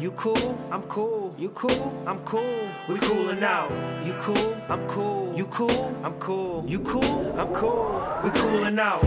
[0.00, 1.34] You cool, I'm cool.
[1.36, 2.68] You cool, I'm cool.
[2.88, 3.70] We coolin' out.
[4.02, 5.36] You cool, I'm cool.
[5.36, 6.64] You cool, I'm cool.
[6.66, 8.02] You cool, I'm cool.
[8.24, 9.02] We coolin' out.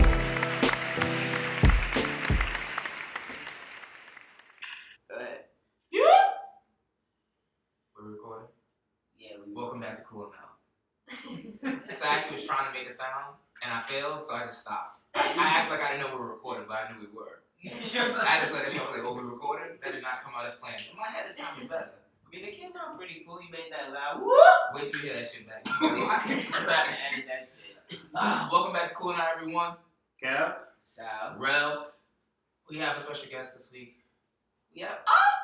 [7.96, 8.46] We're recording?
[9.18, 11.10] Yeah, we welcome back to Cool Now.
[11.90, 14.60] so I actually was trying to make a sound and I failed, so I just
[14.60, 14.98] stopped.
[15.16, 17.40] I, I act like I didn't know we were recording, but I knew we were.
[17.66, 18.82] I had to play that show.
[18.82, 19.78] I was like, oh, we're recording?
[19.82, 20.86] That did not come out as planned.
[20.92, 21.92] In my head, it sounded better.
[22.26, 23.40] I mean, it came out pretty cool.
[23.40, 24.20] You made that loud.
[24.20, 24.30] Woo!
[24.74, 25.62] Wait till you hear that shit back.
[25.80, 27.56] I'm about to edit that
[27.88, 28.00] shit.
[28.14, 29.76] Ah, welcome back to Cool Now, everyone.
[30.22, 30.56] Kev?
[30.82, 31.36] Sal?
[31.38, 31.92] Rel,
[32.68, 33.94] we have a special guest this week.
[34.74, 34.98] We have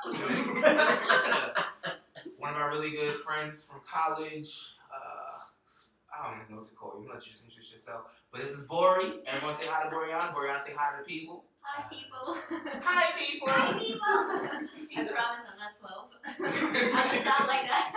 [2.36, 4.74] one of our really good friends from college.
[4.92, 5.38] Uh,
[6.12, 6.98] I don't even know what to call you.
[6.98, 8.02] I'm gonna let you just introduce yourself.
[8.30, 9.20] But this is Bori.
[9.26, 10.34] Everyone say hi to Boriana.
[10.34, 11.44] Boriana, say hi to the people.
[11.62, 12.34] Hi, people.
[12.82, 13.48] Hi, people.
[13.48, 14.00] Hi, people.
[14.00, 16.08] I promise I'm not 12.
[16.96, 17.92] I just sound like that.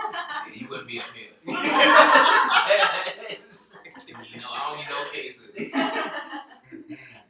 [0.54, 1.32] you wouldn't be up here.
[1.44, 1.52] you
[4.40, 5.50] know, I only know cases.
[5.70, 7.20] Mhm.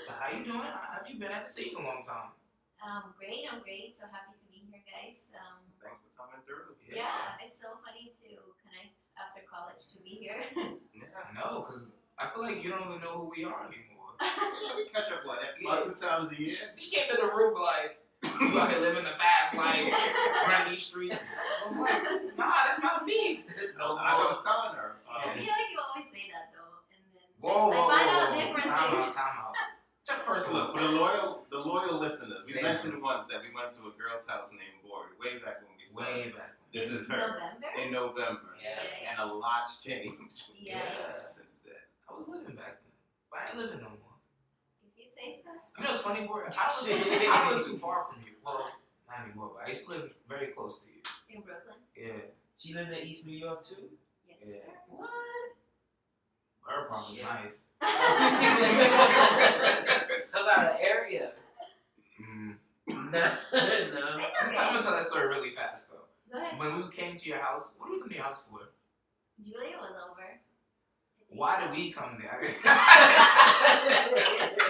[0.00, 0.64] So how you doing?
[0.64, 1.28] How have you been?
[1.30, 2.32] I haven't seen you in a long time.
[2.80, 3.92] um, great, I'm great.
[3.98, 5.20] So happy to be here, guys.
[5.36, 6.76] Um, Thanks for coming through.
[6.88, 7.36] yeah.
[7.44, 8.28] it's so funny to
[8.64, 10.40] connect after college to be here.
[10.96, 13.99] yeah, I know, because I feel like you don't even know who we are anymore.
[14.20, 16.50] Yeah, we catch up what, about two times a year?
[16.76, 17.98] You came to the room like,
[18.40, 19.88] you out here living the fast life,
[20.48, 21.18] running these streets.
[21.18, 22.02] I was like,
[22.36, 23.44] nah, that's not me.
[23.78, 24.96] No, I was telling her.
[25.08, 28.10] I Um, feel like you always say that though, and then Whoa, whoa, I find
[28.10, 28.40] whoa, out whoa.
[28.40, 29.16] different time things.
[29.16, 29.56] out, time out.
[30.26, 30.78] First look, look.
[30.78, 33.02] for the loyal, the loyal listeners, we Thank mentioned you.
[33.02, 36.14] once that we went to a girl's house named Bori way back when we started.
[36.14, 36.54] Way back.
[36.74, 37.66] This In is her November.
[37.82, 38.78] in November, Yes.
[39.10, 41.34] and a lot's changed Yes.
[41.38, 41.78] since then.
[42.10, 42.94] I was living back then,
[43.30, 44.09] but I ain't living no more.
[45.20, 45.50] If you say so.
[45.78, 46.40] You know what's funny, boy?
[46.46, 46.48] I
[46.82, 48.32] live, too, I live too far from you.
[48.44, 48.70] Well,
[49.08, 51.00] not anymore, but I used to live very close to you.
[51.36, 51.76] In Brooklyn.
[51.96, 52.12] Yeah.
[52.58, 53.88] She lived in East New York too.
[54.28, 54.38] Yes.
[54.46, 54.56] Yeah.
[54.56, 54.72] sir.
[54.88, 55.10] What?
[56.62, 57.24] Her apartment's Shit.
[57.24, 57.64] nice.
[60.30, 61.32] about an area.
[62.20, 62.56] Mm.
[62.90, 63.32] No, no.
[63.52, 66.04] It's I'm gonna, tell, gonna tell that story really fast, though.
[66.32, 66.58] Go ahead.
[66.58, 68.60] When we came to your house, what did we come to your house for?
[69.42, 70.28] Julia was over.
[71.32, 71.40] I think.
[71.40, 72.40] Why did we come there?
[72.64, 72.66] I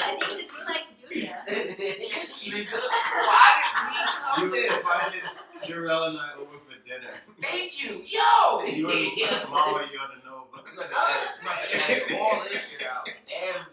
[0.01, 1.37] think because you liked Julia.
[1.49, 2.73] Yes, nigga.
[2.73, 3.93] Why did we
[4.35, 4.79] come You there?
[4.79, 5.23] invited
[5.65, 7.15] Jarrell and I over for dinner.
[7.43, 8.65] Thank you, yo.
[8.65, 10.39] You and Mama, you ought to know.
[10.53, 11.91] We But got to Oh, edit, that's got to right.
[11.91, 13.05] edit all this shit out.
[13.07, 13.65] Damn,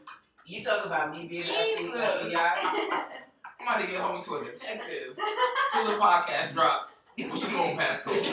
[0.46, 1.94] you talk about me being Jesus.
[2.00, 2.56] that FBI.
[3.59, 5.18] I'm about to get home to a detective.
[5.72, 6.90] Soon the podcast drop.
[7.18, 8.25] What's your phone passcode?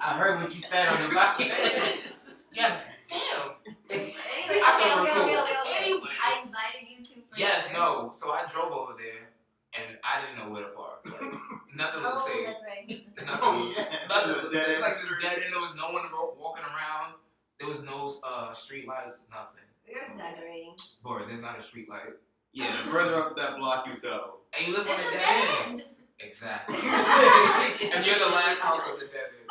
[0.00, 2.48] I heard what you said on the podcast.
[2.54, 2.82] yes.
[3.08, 3.50] Damn.
[3.90, 4.14] Anyway,
[4.48, 5.42] I okay, can okay, okay, record.
[5.42, 5.84] okay, okay.
[5.84, 6.10] Anyway.
[6.24, 7.14] I invited you to.
[7.22, 8.10] for Yes, no.
[8.12, 9.28] So I drove over there,
[9.74, 11.00] and I didn't know where to park.
[11.04, 11.32] Like,
[11.74, 12.46] nothing looked Oh, safe.
[12.46, 12.88] that's right.
[13.26, 13.96] Nothing, Oh, yeah.
[14.08, 14.80] nothing looked dead safe.
[14.80, 15.52] Like this dead end.
[15.52, 16.04] There was no one
[16.38, 17.14] walking around.
[17.58, 19.24] There was no uh, street lights.
[19.30, 19.64] Nothing.
[19.88, 20.74] You're exaggerating.
[21.04, 22.16] Boy, there's not a street light.
[22.52, 24.38] Yeah, the further up that block you go.
[24.58, 25.22] And you live on a dead
[25.66, 25.70] end.
[25.80, 25.82] end.
[26.20, 26.76] Exactly.
[26.76, 29.50] and you're the last house on the dead end.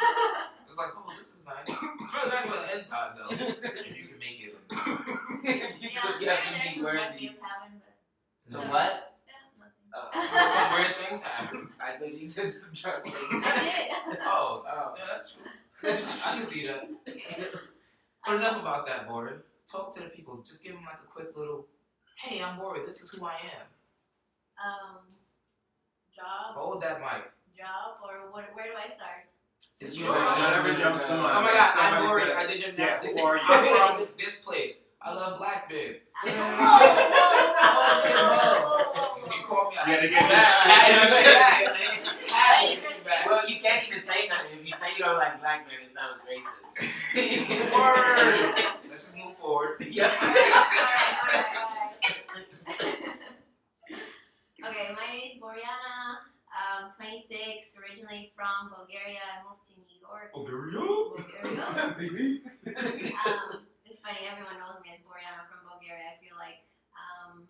[0.67, 1.67] It's like, oh, this is nice.
[1.67, 3.29] It's really nice on the inside, though.
[3.31, 4.55] if you can make it.
[5.81, 7.25] you Yeah, could yeah, have to there's be some drug worthy.
[7.27, 8.69] happen, but So No.
[8.69, 9.17] what?
[9.27, 9.89] yeah, nothing.
[9.93, 11.69] Oh, Some weird things happen.
[11.79, 13.43] I thought you said some drug things.
[13.45, 14.17] I did.
[14.21, 14.93] Oh, Oh.
[14.97, 15.45] yeah, that's true.
[15.91, 16.89] I can see that.
[18.25, 19.33] But enough about that, Bori.
[19.71, 20.41] Talk to the people.
[20.45, 21.67] Just give them like a quick little,
[22.17, 22.81] hey, I'm Bori.
[22.85, 23.67] This is who I am.
[24.57, 24.97] Um,
[26.15, 27.29] job, Hold that mic.
[27.57, 28.49] job, or what?
[28.55, 29.27] Where do I start?
[29.73, 30.79] Since You you don't Whatever know.
[30.79, 32.23] jumps to Oh my god, I'm Bori.
[32.23, 33.15] said- I did gymnastics.
[33.19, 33.41] who are you?
[33.43, 34.79] I'm from this place.
[35.01, 36.01] I love Blackbeard.
[36.23, 36.29] I-
[39.85, 40.55] no, no, to get that.
[43.27, 44.59] Well, you can't even say nothing.
[44.61, 46.75] If you say you don't like black men, it sounds racist.
[47.73, 48.55] Word.
[48.89, 49.85] Let's just move forward.
[49.89, 50.05] Yeah.
[54.63, 55.94] okay, my name is Boriana.
[56.75, 57.31] I'm 26,
[57.79, 59.23] originally from Bulgaria.
[59.23, 60.35] I moved to New York.
[60.35, 60.83] Bulgaria?
[61.15, 62.43] Bulgaria?
[63.23, 66.03] um, it's funny, everyone knows me as Boriana from Bulgaria.
[66.11, 67.47] I feel like, um,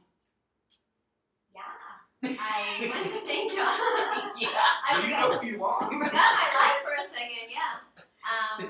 [1.50, 2.38] yeah.
[2.38, 3.50] I went to St.
[3.50, 3.74] John.
[4.38, 4.62] yeah.
[4.86, 5.90] I you forgot, know who you are.
[5.90, 7.82] forgot my life for a second, yeah.
[8.30, 8.62] Um,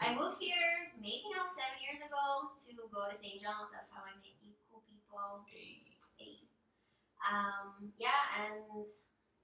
[0.00, 3.36] I moved here maybe now seven years ago to go to St.
[3.44, 3.68] John's.
[3.68, 5.44] That's how I met you cool people.
[5.44, 5.84] Hey.
[7.20, 8.88] Um, yeah, and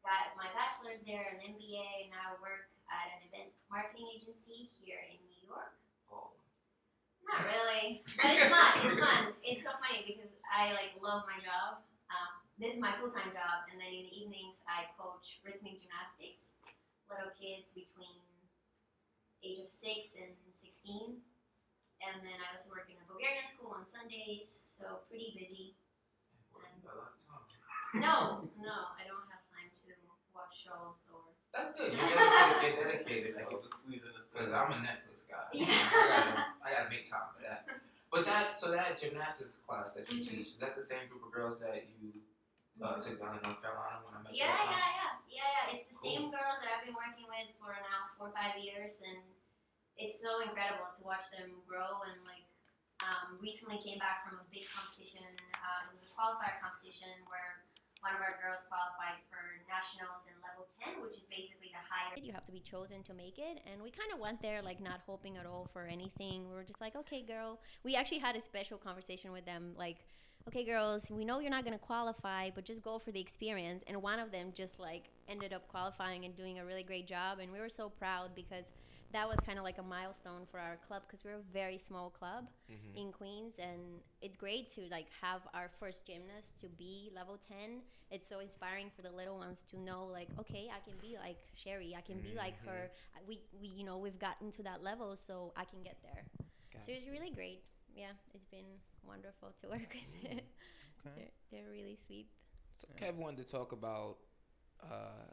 [0.06, 4.70] got my bachelor's there, an MBA, and now I work at an event marketing agency
[4.78, 5.74] here in New York.
[6.06, 6.38] Oh.
[7.26, 8.72] Not really, but it's fun.
[8.86, 9.22] It's fun.
[9.42, 11.82] It's so funny because I like love my job.
[12.06, 15.82] Um, this is my full time job, and then in the evenings I coach rhythmic
[15.82, 16.54] gymnastics,
[17.10, 18.22] little kids between
[19.42, 21.18] age of six and sixteen,
[22.06, 25.74] and then I also work in a Bulgarian school on Sundays, so pretty busy.
[26.54, 27.42] A lot of time.
[27.98, 29.35] No, no, I don't have time to watch
[30.66, 31.22] shows or.
[31.54, 31.94] That's good.
[31.94, 32.74] You're dedicated.
[32.76, 33.32] You're dedicated.
[33.38, 34.52] Like, Like, the squeeze in the Because.
[34.52, 35.46] I'm a Netflix guy.
[35.54, 35.70] Yeah.
[36.60, 37.64] I, gotta, make time for that.
[38.12, 40.28] But that, so that gymnastics class that you Mhm.
[40.28, 42.12] teach, is that the same group of girls that you
[42.84, 44.68] uh, took down in North Carolina when I met Yeah, you?
[44.68, 45.74] last yeah, yeah, yeah, yeah.
[45.80, 46.04] It's the Cool.
[46.12, 49.24] same girls that I've been working with for now four or five years, and
[49.96, 52.04] it's so incredible to watch them grow.
[52.04, 52.44] And like,
[53.08, 55.24] um, recently came back from a big competition.
[55.64, 57.64] Um, it was a qualifier competition where
[58.00, 62.14] one of our girls qualified for nationals in level ten, which is basically the higher.
[62.16, 64.80] You have to be chosen to make it, and we kind of went there like
[64.80, 66.48] not hoping at all for anything.
[66.48, 67.60] We were just like, okay, girl.
[67.84, 69.98] We actually had a special conversation with them, like,
[70.48, 73.82] okay, girls, we know you're not gonna qualify, but just go for the experience.
[73.86, 77.38] And one of them just like ended up qualifying and doing a really great job,
[77.40, 78.64] and we were so proud because
[79.12, 82.10] that was kind of like a milestone for our club because we're a very small
[82.10, 82.96] club Mm-hmm.
[82.98, 87.82] in Queens, and it's great to like have our first gymnast to be level ten.
[88.10, 91.38] It's so inspiring for the little ones to know, like, okay, I can be like
[91.54, 92.90] Sherry, I can be like her.
[93.26, 96.24] We, we, you know, we've gotten to that level, so I can get there.
[96.80, 97.62] So it's really great.
[97.94, 100.40] Yeah, it's been wonderful to work with.
[101.06, 101.14] Okay.
[101.16, 102.26] they're, they're really sweet.
[102.78, 104.18] So Kev wanted to talk about
[104.82, 105.32] uh,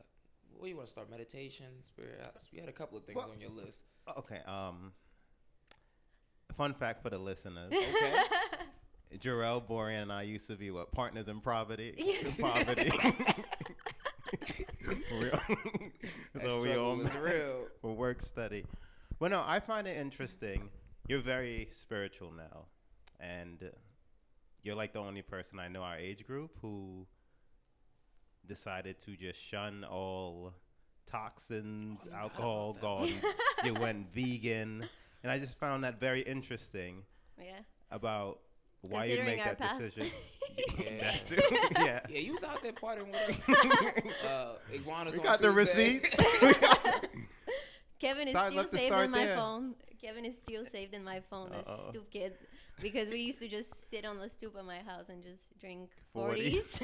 [0.57, 1.09] what do you want to start?
[1.09, 2.25] Meditation, spirit.
[2.51, 3.83] We had a couple of things Well- on your list.
[4.17, 4.39] Okay.
[4.45, 4.91] Um,
[6.57, 8.13] fun fact for the listeners: Okay.
[9.19, 11.93] Jarrell, Borean, and I used to be what partners in poverty.
[11.97, 12.35] Yes.
[12.37, 12.91] Poverty.
[15.11, 15.39] Real.
[16.41, 17.67] So we all real.
[17.81, 18.65] for work study.
[19.19, 20.69] Well, no, I find it interesting.
[21.07, 22.65] You're very spiritual now,
[23.19, 23.67] and uh,
[24.63, 27.05] you're like the only person I know our age group who
[28.47, 30.53] decided to just shun all
[31.09, 32.81] toxins, Oh, I forgot about alcohol, that.
[32.81, 33.13] gone.
[33.65, 34.87] you went vegan,
[35.23, 37.03] and I just found that very interesting
[37.39, 37.59] Yeah.
[37.91, 38.39] about
[38.81, 39.79] why you Considering make that past.
[39.79, 40.11] decision.
[40.77, 40.99] Yeah.
[41.01, 41.37] that too.
[41.79, 41.99] yeah.
[42.09, 44.23] Yeah, you was out there partying with us.
[44.25, 46.13] uh, iguanas We on got the receipts.
[47.99, 49.35] Kevin is So still saved in my there.
[49.37, 49.75] phone.
[50.01, 51.49] Kevin is still saved in my phone.
[51.51, 51.89] This Uh-oh.
[51.89, 52.33] stoop kid,
[52.81, 55.89] because we used to just sit on the stoop of my house and just drink
[56.15, 56.81] 40s.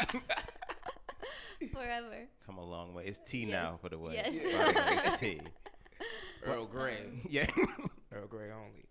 [0.00, 0.28] 40s
[1.72, 2.28] forever.
[2.46, 3.04] Come a long way.
[3.06, 3.50] It's tea Yes.
[3.50, 4.14] now for the way.
[4.14, 4.36] Yes.
[4.36, 5.40] By it's tea.
[6.44, 7.22] Earl Grey.
[7.28, 7.46] Yeah.
[8.12, 8.84] Earl Grey only.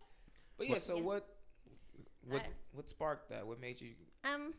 [0.58, 1.04] But yeah, What- so Yeah.
[1.04, 1.34] what?
[2.30, 3.46] What I- what sparked that?
[3.48, 3.94] What made you?
[4.24, 4.54] Um,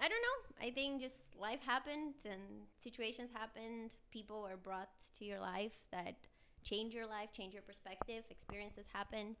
[0.00, 0.66] I don't know.
[0.66, 2.40] I think just life happened and
[2.78, 3.94] situations happened.
[4.10, 4.88] People are brought
[5.18, 6.16] to your life that
[6.64, 8.24] change your life, change your perspective.
[8.30, 9.36] Experiences happen.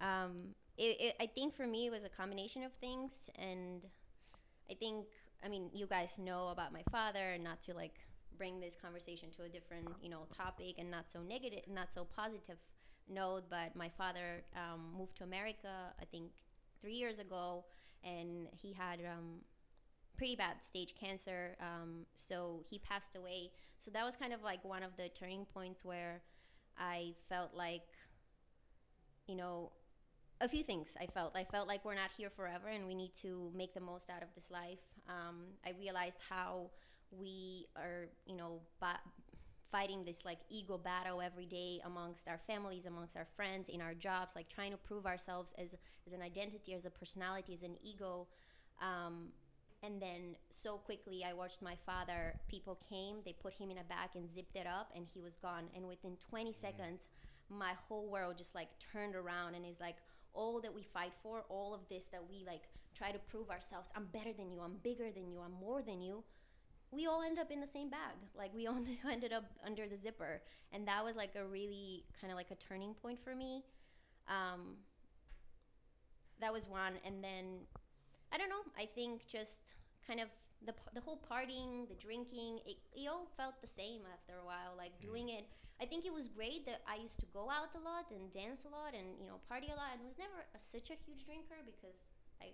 [0.00, 3.82] Um, it, it, I think for me, it was a combination of things, and
[4.70, 5.06] I think,
[5.44, 7.94] I mean, you guys know about my father, and not to like
[8.36, 12.04] bring this conversation to a different, you know, topic, and not so negative, not so
[12.04, 12.58] positive
[13.08, 13.44] note.
[13.50, 16.30] But my father um, moved to America, I think,
[16.80, 17.64] three years ago,
[18.04, 19.40] and he had um,
[20.16, 21.56] pretty bad stage cancer.
[21.60, 23.50] Um, so he passed away.
[23.78, 26.20] So that was kind of like one of the turning points where
[26.76, 27.82] I felt like,
[29.26, 29.72] you know,
[30.40, 30.96] a few things.
[31.00, 33.80] I felt I felt like we're not here forever, and we need to make the
[33.80, 34.78] most out of this life.
[35.08, 36.70] Um, I realized how
[37.10, 39.00] we are, you know, ba-
[39.70, 43.94] fighting this like ego battle every day amongst our families, amongst our friends, in our
[43.94, 45.74] jobs, like trying to prove ourselves as
[46.06, 48.26] as an identity, as a personality, as an ego.
[48.80, 49.28] Um,
[49.82, 52.34] and then so quickly, I watched my father.
[52.48, 55.36] People came, they put him in a bag and zipped it up, and he was
[55.36, 55.64] gone.
[55.74, 57.08] And within 20 seconds,
[57.48, 59.96] my whole world just like turned around, and it's like
[60.38, 62.64] all that we fight for, all of this that we like
[62.94, 63.88] try to prove ourselves.
[63.96, 64.60] I'm better than you.
[64.60, 65.40] I'm bigger than you.
[65.44, 66.24] I'm more than you.
[66.90, 68.16] we all end up in the same bag.
[68.36, 68.78] Like we all
[69.10, 70.42] ended up under the zipper,
[70.72, 73.64] and that was like a really kind of like a turning point for me.
[74.28, 74.62] Um,
[76.40, 77.66] that was one, and then
[78.32, 78.64] I don't know.
[78.78, 79.74] I think just
[80.06, 80.28] kind of
[80.64, 84.74] the the whole partying, the drinking, it, it all felt the same after a while.
[84.76, 85.46] Like doing it,
[85.80, 88.66] I think it was great that I used to go out a lot and dance
[88.66, 91.24] a lot and you know party a lot, and was never a, such a huge
[91.24, 91.94] drinker because
[92.42, 92.50] I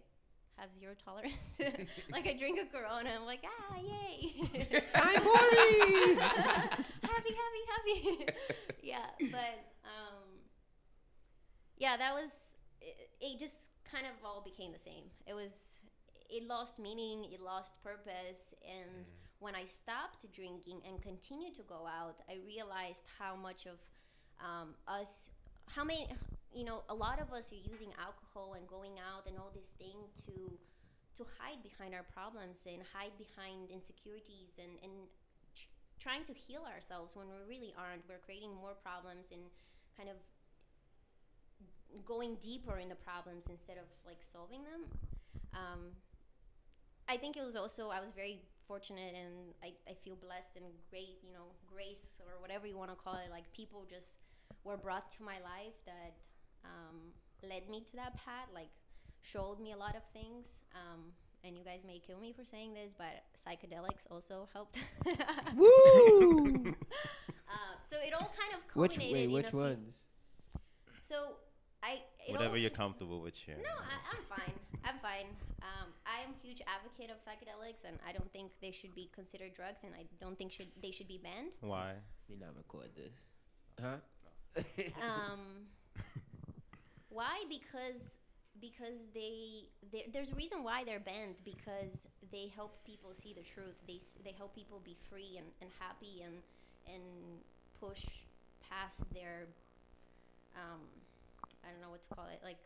[0.61, 1.41] have zero tolerance.
[2.13, 4.45] like I drink a Corona, I'm like ah yay,
[4.95, 6.21] I'm horny.
[7.09, 8.27] happy happy happy.
[8.83, 9.57] yeah, but
[9.89, 10.45] um,
[11.79, 12.31] yeah, that was
[12.81, 13.39] it, it.
[13.39, 15.05] Just kind of all became the same.
[15.27, 15.81] It was
[16.29, 19.07] it lost meaning, it lost purpose, and
[19.45, 23.77] when I stopped drinking and continued to go out, I realized how much of
[24.41, 25.29] um, us,
[25.69, 26.09] how many,
[26.53, 29.71] you know, a lot of us are using alcohol and going out and all this
[29.77, 30.57] thing to
[31.15, 34.91] to hide behind our problems and hide behind insecurities and and
[35.55, 35.71] tr-
[36.01, 38.03] trying to heal ourselves when we really aren't.
[38.09, 39.45] We're creating more problems and
[39.97, 40.17] kind of
[42.09, 44.89] going deeper into problems instead of like solving them.
[45.53, 45.93] Um,
[47.09, 50.65] I think it was also I was very fortunate and I, I feel blessed and
[50.91, 53.31] great, you know, grace or whatever you want to call it.
[53.31, 54.17] Like people just
[54.65, 56.15] were brought to my life that
[56.65, 58.71] um, led me to that path, like
[59.23, 60.47] showed me a lot of things.
[60.75, 61.13] Um,
[61.45, 64.79] and you guys may kill me for saying this, but psychedelics also helped.
[65.55, 66.65] Woo!
[67.49, 69.99] uh, so it all kind of Which culminated wait, in which a few- ones?
[71.03, 71.37] So
[71.83, 73.61] I it Whatever all, you're comfortable with sharing.
[73.63, 74.55] no, I, I'm fine.
[74.85, 75.27] I'm fine.
[75.63, 79.09] Um, I am a huge advocate of psychedelics, and I don't think they should be
[79.15, 81.53] considered drugs, and I don't think should they should be banned.
[81.61, 81.95] Why?
[82.29, 83.15] We not record this,
[83.81, 83.97] huh?
[85.03, 85.67] Um,
[87.09, 87.45] why?
[87.49, 88.19] Because
[88.61, 93.43] because they, they there's a reason why they're banned because they help people see the
[93.43, 93.75] truth.
[93.89, 96.37] They they help people be free and, and happy and
[96.87, 97.03] and
[97.81, 98.05] push
[98.71, 99.49] past their
[100.55, 100.81] um,
[101.65, 102.61] I don't know what to call it like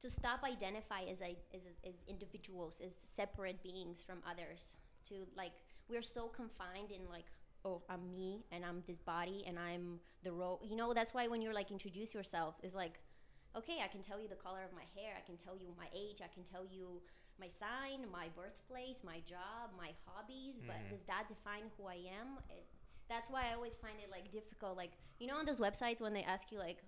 [0.00, 4.76] to stop identify as I, as as individuals as separate beings from others
[5.08, 5.52] to like
[5.88, 7.26] we're so confined in like
[7.64, 11.26] oh I'm me and I'm this body and I'm the role you know that's why
[11.28, 13.00] when you're like introduce yourself is like
[13.56, 15.86] okay I can tell you the color of my hair I can tell you my
[15.94, 17.00] age I can tell you
[17.40, 20.90] my sign my birthplace my job my hobbies but Mhm.
[20.90, 22.66] does that define who I am it,
[23.08, 26.12] that's why I always find it like difficult like you know on those websites when
[26.12, 26.82] they ask you like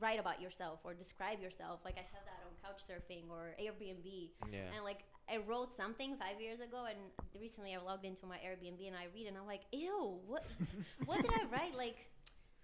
[0.00, 1.80] write about yourself or describe yourself.
[1.84, 2.33] Like I have that
[2.64, 4.30] on Couchsurfing or Airbnb.
[4.50, 4.58] Yeah.
[4.74, 6.98] And like I wrote something five years ago, and
[7.40, 10.44] recently I logged into my Airbnb and I read, and I'm like, ew, what?
[11.04, 11.74] what did I write?
[11.76, 11.96] Like.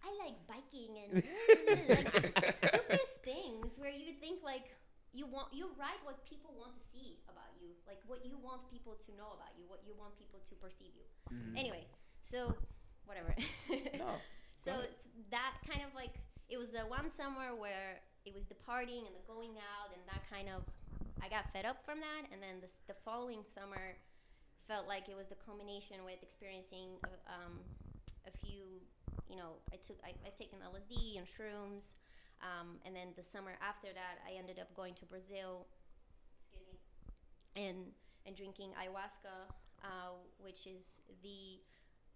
[0.01, 1.23] I like biking and
[1.93, 4.73] like stupidest things where you think like
[5.13, 8.65] you want you write what people want to see about you, like what you want
[8.73, 11.05] people to know about you, what you want people to perceive you.
[11.29, 11.53] Mhm.
[11.53, 11.85] Anyway,
[12.23, 12.57] so
[13.05, 13.37] whatever.
[13.99, 14.17] No,
[14.65, 16.17] So it's that kind of like
[16.49, 20.03] it was the one summer where it was the partying and the going out and
[20.07, 20.63] that kind of
[21.21, 23.97] I got fed up from that, and then the, the following summer
[24.67, 27.61] felt like it was the culmination with experiencing a, um,
[28.25, 28.81] a few,
[29.29, 31.93] you know, I took I, I've taken LSD and shrooms,
[32.41, 35.67] um, and then the summer after that I ended up going to Brazil,
[37.57, 37.93] and
[38.27, 39.53] and drinking ayahuasca,
[39.85, 41.61] uh, which is the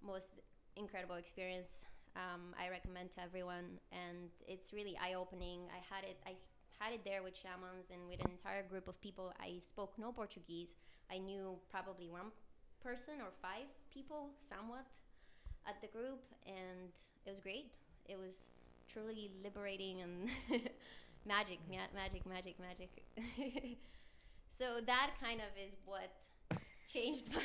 [0.00, 0.40] most
[0.76, 1.84] incredible experience
[2.16, 5.66] um, I recommend to everyone, and it's really eye-opening.
[5.73, 6.35] I had it, I
[6.78, 9.33] had it there with shamans and with an entire group of people.
[9.40, 10.68] I spoke no Portuguese.
[11.11, 12.30] I knew probably one
[12.83, 14.87] person or five people, somewhat,
[15.66, 16.90] at the group, and
[17.26, 17.73] it was great.
[18.06, 18.52] It was
[18.88, 20.28] truly liberating and
[21.26, 22.90] magic, ma- magic, magic, magic.
[24.49, 26.11] so that kind of is what
[26.92, 27.40] changed my.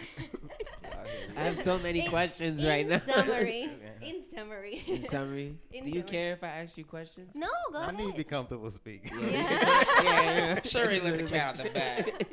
[1.37, 2.99] I have so many In- questions in right now.
[2.99, 3.69] Summary,
[4.01, 4.83] in summary.
[4.87, 6.11] In summary, In do you summary.
[6.11, 7.31] care if I ask you questions?
[7.35, 7.95] No, go I ahead.
[7.97, 9.11] need to be comfortable speaking.
[9.19, 9.83] Yeah, Yeah.
[10.03, 10.21] yeah,
[10.55, 10.59] yeah.
[10.63, 12.25] Sure, he let the cat out the bag.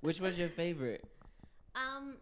[0.00, 1.04] Which was your favorite?
[1.74, 2.16] Um,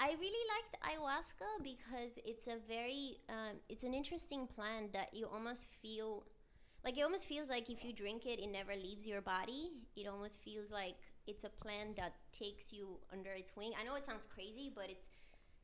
[0.00, 5.26] I really liked ayahuasca because it's a very, um, it's an interesting plant that you
[5.26, 6.24] almost feel,
[6.84, 9.70] like it almost feels like if you drink it, it never leaves your body.
[9.96, 10.94] It almost feels like
[11.30, 13.72] it's a plant that takes you under its wing.
[13.80, 15.06] I know it sounds crazy, but it's,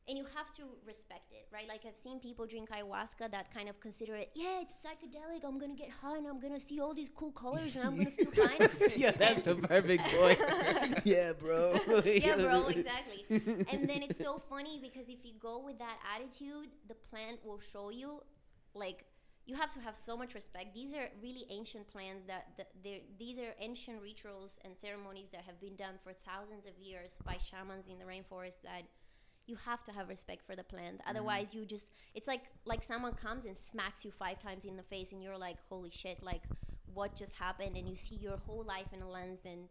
[0.07, 1.67] and you have to respect it, right?
[1.67, 5.43] Like I've seen people drink ayahuasca that kind of consider it, yeah, it's psychedelic.
[5.43, 8.11] I'm gonna get high and I'm gonna see all these cool colors and I'm gonna
[8.11, 8.69] feel fine.
[8.95, 10.39] yeah, that's the perfect point.
[11.03, 11.77] yeah, bro.
[12.05, 13.25] yeah, bro, exactly.
[13.71, 17.59] and then it's so funny because if you go with that attitude, the plant will
[17.73, 18.21] show you,
[18.73, 19.03] like,
[19.47, 20.73] you have to have so much respect.
[20.73, 22.69] These are really ancient plants that, that
[23.17, 27.37] these are ancient rituals and ceremonies that have been done for thousands of years by
[27.37, 28.83] shamans in the rainforest that
[29.47, 30.99] you have to have respect for the plant.
[30.99, 31.09] Mm-hmm.
[31.09, 34.83] Otherwise, you just it's like like someone comes and smacks you five times in the
[34.83, 36.41] face, and you're like, holy shit, like
[36.93, 37.77] what just happened?
[37.77, 39.69] And you see your whole life in a lens and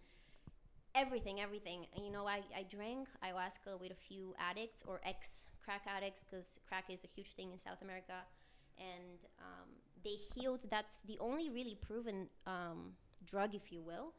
[0.95, 1.87] everything, everything.
[1.95, 6.25] And you know, I, I drank ayahuasca with a few addicts or ex crack addicts
[6.25, 8.15] because crack is a huge thing in South America.
[8.79, 9.69] And um,
[10.05, 10.67] they healed.
[10.71, 12.93] That's the only really proven um,
[13.25, 14.13] drug, if you will,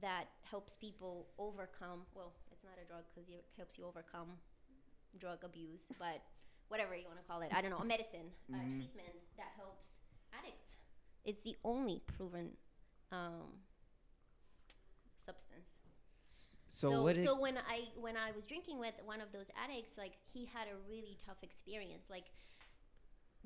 [0.00, 2.02] that helps people overcome.
[2.14, 4.28] Well, it's not a drug because it helps you overcome
[5.18, 6.22] drug abuse, but
[6.68, 7.50] whatever you want to call it.
[7.52, 8.76] I don't know, a medicine, a Mhm.
[8.76, 9.86] treatment that helps
[10.32, 10.76] addicts.
[11.24, 12.56] It's the only proven
[13.12, 13.62] um,
[15.18, 15.70] substance.
[16.68, 20.12] So so, so when I when I was drinking with one of those addicts, like
[20.32, 22.10] he had a really tough experience.
[22.10, 22.26] Like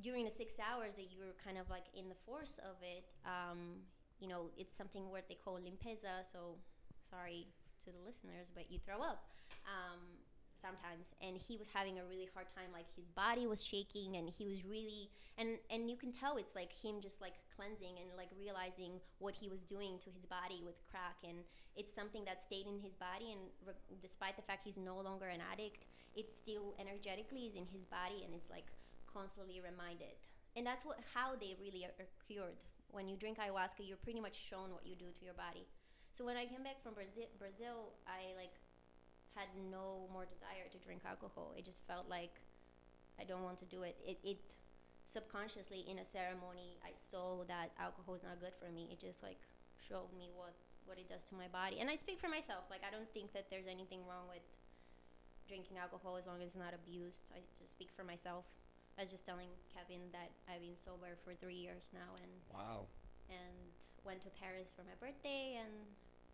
[0.02, 3.04] during the six hours that you were kind of like in the force of it,
[3.24, 3.84] um,
[4.18, 6.24] you know, it's something what they call limpeza.
[6.24, 6.56] So
[7.08, 7.46] sorry
[7.84, 9.24] to the listeners, but you throw up.
[9.66, 10.00] Um,
[10.60, 14.28] sometimes and he was having a really hard time like his body was shaking and
[14.28, 15.08] he was really
[15.40, 19.34] and and you can tell it's like him just like cleansing and like realizing what
[19.34, 21.40] he was doing to his body with crack and
[21.76, 25.26] it's something that stayed in his body and re- despite the fact he's no longer
[25.32, 28.68] an addict it still energetically is in his body and it's like
[29.12, 30.14] constantly reminded
[30.56, 32.58] and that's what how they really are, are cured
[32.90, 35.66] when you drink ayahuasca you're pretty much shown what you do to your body
[36.10, 38.58] so when i came back from brazil brazil i like
[39.34, 41.54] had no more desire to drink alcohol.
[41.54, 42.42] It just felt like
[43.18, 43.96] I don't want to do it.
[44.02, 44.38] It, it
[45.06, 48.88] subconsciously in a ceremony, I saw that alcohol is not good for me.
[48.90, 49.40] It just like
[49.78, 50.54] showed me what
[50.88, 51.78] what it does to my body.
[51.78, 52.66] And I speak for myself.
[52.70, 54.42] Like I don't think that there's anything wrong with
[55.46, 57.22] drinking alcohol as long as it's not abused.
[57.30, 58.46] I just speak for myself.
[58.98, 62.86] I was just telling Kevin that I've been sober for three years now, and Wow.
[63.28, 63.56] and
[64.04, 65.70] went to Paris for my birthday and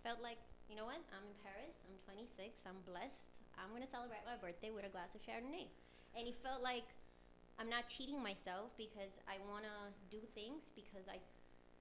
[0.02, 0.98] felt like, you know what?
[1.14, 1.74] I'm in Paris.
[1.86, 2.62] I'm 26.
[2.66, 3.26] I'm blessed.
[3.58, 5.68] I'm going to celebrate my birthday with a glass of Chardonnay.
[6.16, 6.86] And it felt like
[7.58, 9.76] I'm not cheating myself because I want to
[10.10, 11.18] do things because I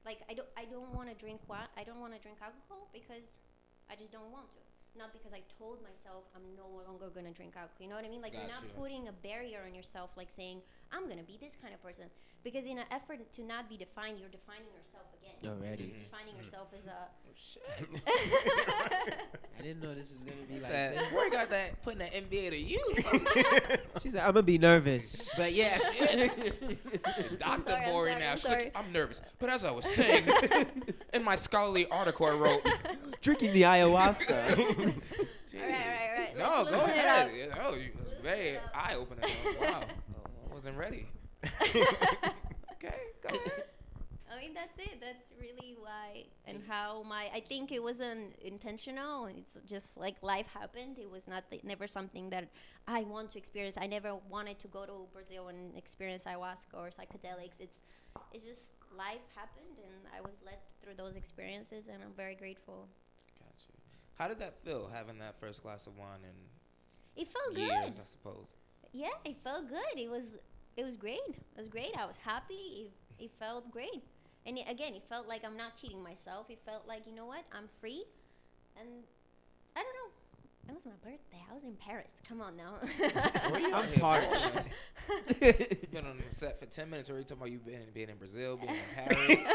[0.05, 2.87] like I don't I don't want to drink what I don't want to drink alcohol
[2.93, 3.25] because
[3.89, 4.64] I just don't want to.
[4.97, 7.83] Not because I told myself I'm no longer going to drink alcohol.
[7.83, 8.21] You know what I mean?
[8.21, 11.57] Like you're not putting a barrier on yourself like saying I'm going to be this
[11.61, 12.05] kind of person
[12.43, 15.51] because in an effort to not be defined, you're defining yourself again.
[15.51, 15.83] Already.
[15.83, 17.09] You're just defining yourself as a
[18.07, 18.11] oh,
[19.59, 20.95] I didn't know this was gonna be like that?
[20.95, 21.09] this.
[21.09, 23.79] Boy got that putting that MBA to use.
[24.03, 25.77] She's like, I'm gonna be nervous, but yeah.
[27.37, 28.31] Doctor sorry, I'm Bori sorry, now.
[28.31, 28.71] I'm She's like.
[28.77, 29.21] I'm nervous.
[29.39, 30.23] But as I was saying,
[31.13, 32.65] in my scholarly article I wrote,
[33.25, 34.29] Drinking the ayahuasca.
[34.55, 34.77] All right,
[35.55, 36.37] all right, all right.
[36.37, 37.49] no, Let's go ahead.
[37.53, 37.57] up.
[37.65, 39.25] Oh, you it was very eye opening.
[39.59, 39.81] Wow.
[39.81, 41.07] I wasn't ready.
[41.43, 43.63] okay, go ahead.
[44.31, 45.01] I mean, that's it.
[45.01, 47.31] That's really why and how my.
[47.33, 49.25] I think it wasn't intentional.
[49.25, 50.99] It's just like life happened.
[50.99, 52.47] It was not the, never something that
[52.87, 53.75] I want to experience.
[53.75, 57.57] I never wanted to go to Brazil and experience ayahuasca or psychedelics.
[57.59, 57.79] It's
[58.33, 62.87] it's just life happened, and I was led through those experiences, and I'm very grateful.
[64.17, 64.23] Got you.
[64.23, 67.95] How did that feel having that first glass of wine in It felt years?
[67.95, 68.01] good.
[68.01, 68.55] I suppose.
[68.93, 69.97] Yeah, it felt good.
[69.97, 70.35] It was
[70.77, 71.19] it was great.
[71.29, 71.91] It was great.
[71.97, 72.91] I was happy.
[73.19, 74.03] It, it felt great.
[74.45, 76.49] And it, again, it felt like I'm not cheating myself.
[76.49, 77.45] It felt like, you know what?
[77.51, 78.03] I'm free.
[78.79, 78.87] And
[79.75, 80.11] I don't know.
[80.67, 81.43] It was my birthday.
[81.49, 82.11] I was in Paris.
[82.27, 82.73] Come on now.
[83.49, 84.53] Where you I'm out here, parched.
[84.53, 85.51] bro?
[85.91, 87.09] been on the set for ten minutes.
[87.09, 89.45] Already talking about you being being in Brazil, being in Paris.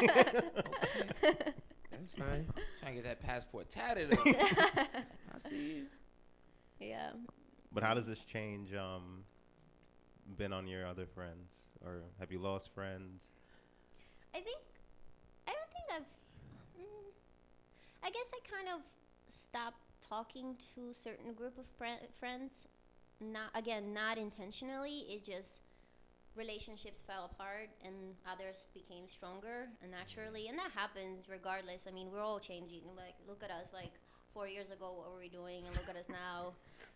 [1.25, 1.53] okay.
[2.01, 2.47] That's fine.
[2.81, 4.21] Trying to get that passport tatted up.
[4.27, 5.87] I see you.
[6.81, 7.11] yeah.
[7.73, 9.25] But how does this change um
[10.37, 11.51] been on your other friends
[11.85, 13.29] or have you lost friends?
[14.35, 14.61] I think
[15.47, 16.81] I don't think I've.
[16.81, 17.11] Mm,
[18.05, 18.81] I guess I kind of
[19.29, 22.67] stopped talking to certain group of fri- friends.
[23.21, 25.05] Not again, not intentionally.
[25.09, 25.61] It just
[26.41, 31.83] relationships fell apart and others became stronger and naturally, and that happens regardless.
[31.87, 32.81] I mean, we're all changing.
[32.97, 33.69] Like, look at us.
[33.75, 33.93] Like
[34.33, 35.67] four years ago, what were we doing?
[35.67, 36.55] And look at us now.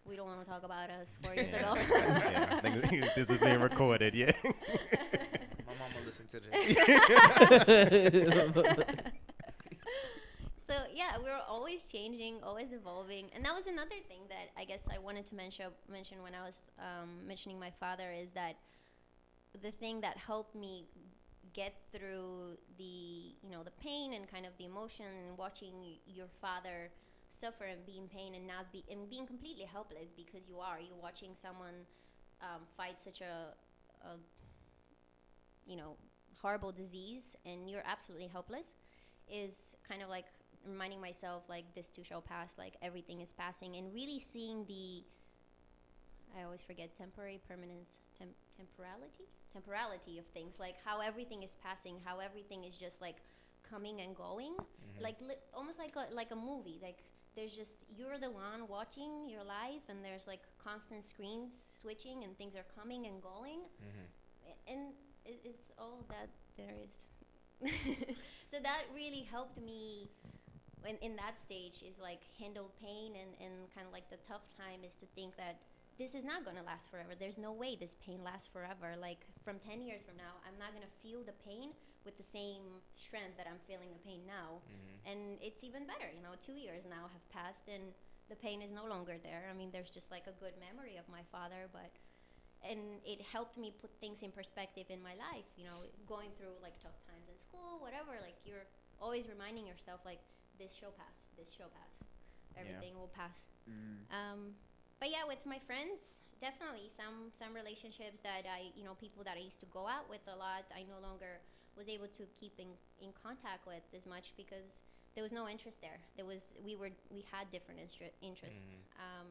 [0.09, 1.75] We don't want to talk about us four years ago.
[1.91, 2.61] yeah,
[3.17, 4.15] this is being recorded.
[4.15, 4.33] Yeah.
[5.69, 6.51] My mama listened to this.
[10.69, 14.89] so yeah, we're always changing, always evolving, and that was another thing that I guess
[14.95, 18.57] I wanted to mention mention when I was um, mentioning my father is that
[19.63, 20.87] the thing that helped me
[21.53, 25.73] get through the you know the pain and kind of the emotion and watching
[26.07, 26.91] your father
[27.41, 30.79] suffer and be in pain and not be and being completely helpless because you are
[30.81, 31.87] you're watching someone
[32.43, 33.55] um, fight such a,
[34.07, 34.17] a
[35.67, 35.97] you know
[36.41, 38.75] horrible disease and you're absolutely helpless
[39.31, 40.27] is kind of like
[40.67, 45.05] reminding myself like this too shall pass like everything is passing and really seeing the
[46.37, 50.53] I always forget temporary permanence, tem- temporality, temporality of things.
[50.67, 53.19] Like how everything is passing, how everything is just like
[53.73, 55.03] coming and going, Mhm.
[55.07, 56.79] like li- almost like a like a movie.
[56.89, 57.01] Like
[57.37, 62.37] there's just you're the one watching your life, and there's like constant screens switching, and
[62.41, 64.07] things are coming and going, Mhm.
[64.51, 64.83] A- and
[65.25, 66.93] it, it's all that there is.
[68.51, 70.11] so that really helped me
[70.87, 74.45] in, in that stage is like handle pain and, and kind of like the tough
[74.57, 75.57] time is to think that
[75.99, 77.13] this is not going to last forever.
[77.19, 78.95] There's no way this pain lasts forever.
[79.01, 81.71] Like from 10 years from now i'm not going to feel the pain
[82.05, 84.61] with the same strength that i'm feeling the pain now.
[84.73, 85.11] Mhm.
[85.11, 87.93] and it's even better you know two years now have passed and
[88.33, 89.45] the pain is no longer there.
[89.51, 91.93] I mean there's just like a good memory of my father but
[92.65, 96.57] and it helped me put things in perspective in my life you know going through
[96.65, 98.65] like tough times in school whatever like you're
[99.05, 100.21] always reminding yourself like
[100.59, 101.93] this shall pass this shall pass.
[102.57, 103.37] Everything will pass.
[104.11, 104.55] Um,
[105.01, 109.37] but yeah with my friends definitely some some relationships that i you know people that
[109.37, 111.41] i used to go out with a lot i no longer
[111.77, 112.69] was able to keep in,
[113.03, 114.79] in contact with as much because
[115.15, 115.99] there was no interest there.
[116.17, 118.65] There was we were we had different instre- interests.
[118.99, 119.27] Um,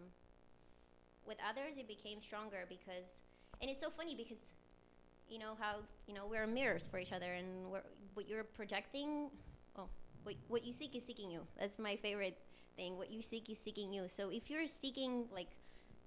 [1.26, 3.08] with others it became stronger because
[3.62, 4.38] and it's so funny because
[5.30, 5.76] you know how
[6.08, 9.30] you know we're mirrors for each other and we're, what you're projecting
[9.78, 9.88] oh
[10.24, 11.42] what, what you seek is seeking you.
[11.60, 12.38] That's my favorite
[12.76, 15.48] thing what you seek is seeking you so if you're seeking like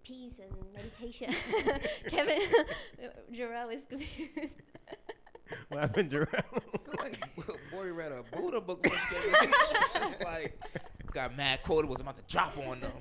[0.05, 1.33] peace and meditation
[2.09, 2.41] kevin
[3.33, 4.31] Jarrell is confused
[5.69, 6.43] What happened, Jarrell?
[7.71, 9.53] Boy read a Buddha book yesterday.
[9.95, 10.61] It's like
[11.13, 12.93] got mad quota was about to drop on them.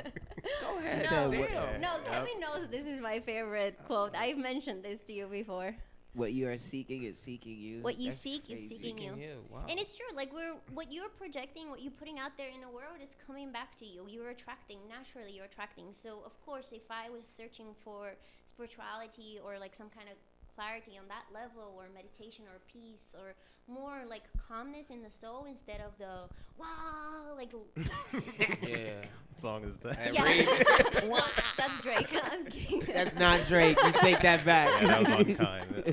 [0.62, 1.02] Go ahead.
[1.02, 1.40] said damn.
[1.42, 5.26] what- no kevin knows this is my favorite quote oh, i've mentioned this to you
[5.26, 5.76] before
[6.16, 7.82] What you are seeking is seeking you.
[7.82, 8.76] what you That's seek is crazy.
[8.76, 9.44] seeking you.
[9.50, 9.66] Wow.
[9.70, 10.16] And it's true.
[10.16, 13.52] Like we're what you're projecting, what you're putting out there in the world is coming
[13.52, 14.06] back to you.
[14.08, 15.34] You're attracting naturally.
[15.36, 15.88] You're attracting.
[15.92, 18.14] So of course, if I was searching for
[18.48, 20.16] spirituality or like some kind of
[20.56, 23.34] clarity on that level, or meditation, or peace, or
[23.68, 27.52] more like calmness in the soul instead of the wow, like
[28.62, 29.02] yeah.
[29.30, 29.98] What song is that?
[29.98, 31.08] That Yeah.
[31.10, 31.26] Wow.
[31.58, 32.08] That's Drake.
[32.32, 32.80] I'm kidding.
[32.82, 33.78] That's not Drake.
[33.84, 34.70] You take that back.
[34.82, 35.84] Yeah, that was on time.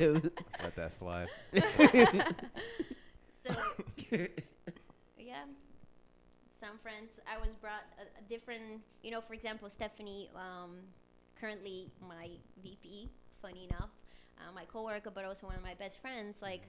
[0.63, 1.29] Let that slide.
[3.45, 3.55] So,
[5.19, 5.43] yeah,
[6.61, 7.11] some friends.
[7.27, 10.77] I was brought a, a different, you know, for example, Stephanie, um,
[11.41, 12.29] currently my
[12.63, 13.91] VP, funny enough,
[14.43, 16.43] uh, my coworker, but also one of my best friends.
[16.43, 16.63] Like,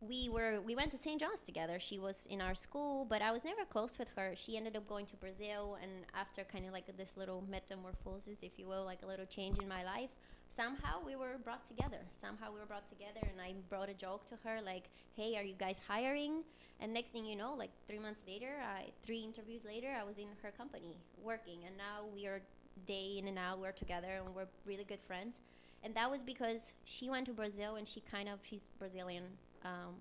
[0.00, 1.18] we were, we went to St.
[1.20, 1.80] John's together.
[1.80, 4.34] She was in our school, but I was never close with her.
[4.36, 8.58] She ended up going to Brazil, and after kind of like this little metamorphosis, if
[8.58, 10.10] you will, like a little change in my life,
[10.54, 11.98] somehow we were brought together.
[12.20, 15.42] Somehow we were brought together, and I brought a joke to her like, "Hey, are
[15.42, 16.44] you guys hiring?"
[16.80, 20.18] And next thing you know, like three months later, I three interviews later, I was
[20.18, 22.40] in her company working, and now we are
[22.86, 23.58] day in and out.
[23.58, 25.34] We're together, and we're really good friends.
[25.84, 29.24] And that was because she went to Brazil, and she kind of she's Brazilian
[29.64, 29.94] um,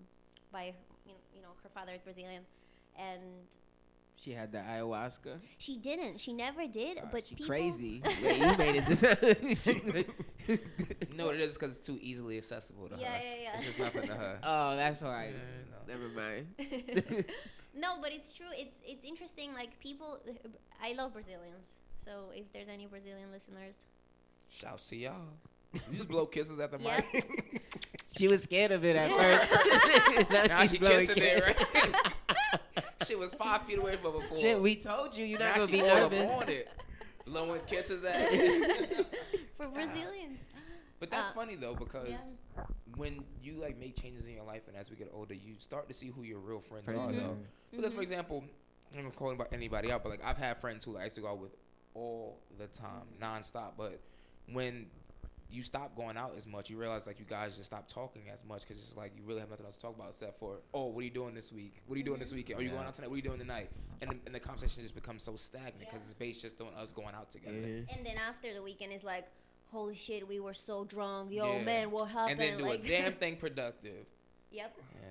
[0.52, 0.74] by
[1.06, 2.42] you know, you know her father is Brazilian,
[2.98, 3.22] and
[4.16, 5.40] She had the ayahuasca.
[5.60, 6.20] she didn't.
[6.20, 6.98] She never did.
[6.98, 8.02] God, but she people, crazy.
[8.22, 8.86] Yeah, you made it.
[8.88, 9.04] This
[10.48, 13.24] You know what it is because it's too easily accessible to Yeah, her.
[13.24, 13.42] yeah, yeah.
[13.44, 13.56] yeah.
[13.58, 14.40] It's just nothing to her.
[14.44, 15.34] oh, that's all right.
[15.34, 15.94] Yeah, no.
[15.94, 16.48] Never mind.
[17.76, 18.48] no, but it's true.
[18.54, 19.54] It's it's interesting.
[19.54, 20.20] Like people,
[20.84, 21.68] I love Brazilians.
[22.06, 23.76] So if there's any Brazilian listeners,
[24.50, 25.14] Shouts to y'all.
[25.74, 27.02] You just blow kisses at the Yeah.
[27.14, 27.64] mic.
[28.18, 30.32] She was scared of it at first.
[30.32, 31.94] now, now she's she blowing kissing it, kisses.
[31.94, 32.58] right?
[33.06, 34.40] she was five feet away from before.
[34.40, 36.32] Shit, we told you you're not Now gonna she be all up nervous.
[36.32, 36.68] on it.
[37.26, 39.06] Blowing kisses at it.
[39.58, 40.40] for Brazilians,
[41.00, 42.40] But that's Uh, funny though because
[42.96, 45.88] when you like make changes in your life and as we get older, you start
[45.90, 47.12] to see who your real friends, Friends are.
[47.12, 47.16] are.
[47.16, 47.38] Though.
[47.72, 47.96] Because Mm-hmm.
[47.98, 48.44] for example,
[48.98, 51.18] I'm not calling about anybody out, but like I've had friends who like, I used
[51.18, 51.52] to go out with
[51.94, 53.74] all the time, nonstop.
[53.78, 54.00] But
[54.52, 54.88] when
[55.50, 58.44] you stop going out as much, you realize like you guys just stop talking as
[58.44, 60.88] much because it's like you really have nothing else to talk about except for oh,
[60.88, 61.76] what are you doing this week?
[61.86, 62.38] What are you doing this mm-hmm.
[62.38, 62.60] weekend?
[62.60, 63.10] Are you going out tonight?
[63.10, 63.70] What are you doing tonight?
[64.02, 66.92] And, the- and the conversation just becomes so stagnant because it's based just on us
[66.92, 67.56] going out together.
[67.56, 69.28] and then after the weekend is like,
[69.72, 71.32] holy shit, we were so drunk.
[71.32, 71.64] Yo, Yeah.
[71.64, 72.32] man, what happened?
[72.32, 74.06] And then do like, a damn thing productive.
[74.52, 74.78] yep.
[75.02, 75.10] Yeah.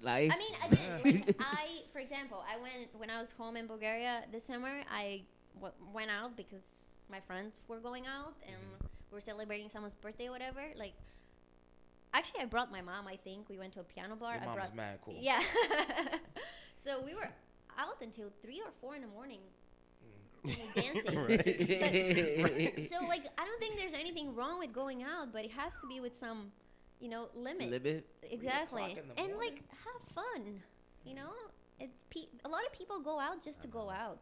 [0.00, 0.32] Life.
[0.32, 4.22] I mean, again, like I, for example, I went when I was home in Bulgaria
[4.30, 4.82] this summer.
[4.88, 5.22] I
[5.56, 8.86] w- went out because my friends were going out and mm-hmm.
[9.10, 10.62] we were celebrating someone's birthday or whatever.
[10.76, 10.94] Like,
[12.14, 13.06] actually, I brought my mom.
[13.06, 14.34] I think we went to a piano bar.
[14.34, 15.16] Your I mom's brought, mad cool.
[15.20, 15.40] Yeah.
[16.74, 17.28] so we were
[17.78, 19.40] out until three or four in the morning.
[20.46, 20.74] Mm.
[21.34, 22.42] dancing.
[22.78, 25.72] But- so like I don't think there's anything wrong with going out, but it has
[25.80, 26.52] to be with some,
[27.00, 27.70] you know, limit.
[27.70, 28.06] Limit.
[28.22, 28.82] Exactly.
[28.82, 29.38] o'clock in the And morning.
[29.38, 30.62] like have fun.
[31.04, 31.30] You know,
[31.80, 34.10] it's pe- a lot of people go out just to go uh-huh.
[34.10, 34.18] out.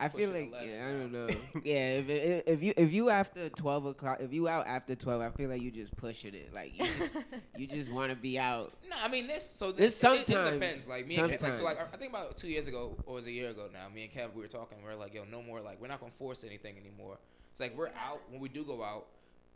[0.00, 1.26] I feel like yeah, I don't now.
[1.26, 1.34] know.
[1.64, 5.20] yeah, if, if if you if you after twelve o'clock, if you out after twelve,
[5.20, 6.52] I feel like you just pushing it.
[6.54, 7.16] Like you just
[7.56, 8.72] you just want to be out.
[8.88, 9.44] No, I mean this.
[9.48, 10.88] So This this, it, it, sometimes- depends.
[10.88, 11.78] Like me and Kev, like, so like.
[11.80, 13.88] I think about two years ago or was a year ago now.
[13.94, 14.78] Me and Kev we were talking.
[14.82, 15.60] We are like, yo, no more.
[15.60, 17.18] Like we're not gonna force anything anymore.
[17.52, 19.06] It's like we're out when we do go out,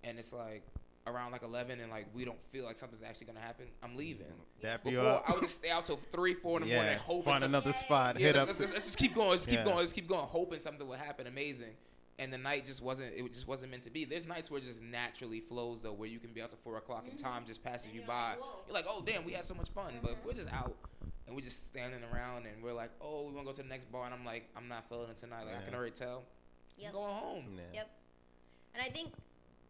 [0.02, 0.62] and it's like
[1.06, 3.66] around like eleven, and like we don't feel like something's actually gonna happen.
[3.82, 4.26] I'm leaving.
[4.60, 5.24] Dap you Before up.
[5.28, 7.72] I would just stay out till three, four in the Yeah, morning, hoping find another
[7.72, 9.30] spot, Yeah, hit let's, up- Let's, let's just keep going.
[9.30, 9.64] Let's keep Yeah.
[9.64, 9.76] going.
[9.78, 11.74] Let's keep going, hoping something will happen amazing.
[12.16, 13.12] And the night just wasn't.
[13.16, 14.04] It just wasn't meant to be.
[14.04, 16.76] There's nights where it just naturally flows though, where you can be out till four
[16.76, 18.34] o'clock and time just passes you by.
[18.66, 19.94] You're like, oh damn, we had so much fun.
[20.00, 20.76] But if we're just out
[21.26, 23.68] and we're just standing around and we're like, oh, we want to go to the
[23.68, 25.44] next bar, and I'm like, I'm not feeling it tonight.
[25.46, 26.22] Like I can already tell.
[26.78, 26.88] Yep.
[26.90, 27.44] I'm going home.
[27.56, 27.62] Yeah.
[27.80, 27.90] Yep.
[28.74, 29.10] And I think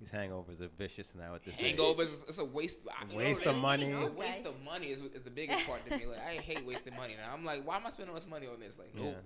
[0.05, 1.77] These hangovers are vicious now at this age.
[1.77, 2.81] Hangovers, is- it's a waste.
[2.89, 3.91] I- Waste you of know, money.
[3.93, 6.07] The waste of money is, is the biggest part to me.
[6.07, 7.15] Like I hate wasting money.
[7.17, 8.79] Now I'm like, why am I spending all this money on this?
[8.79, 9.17] Like, nope.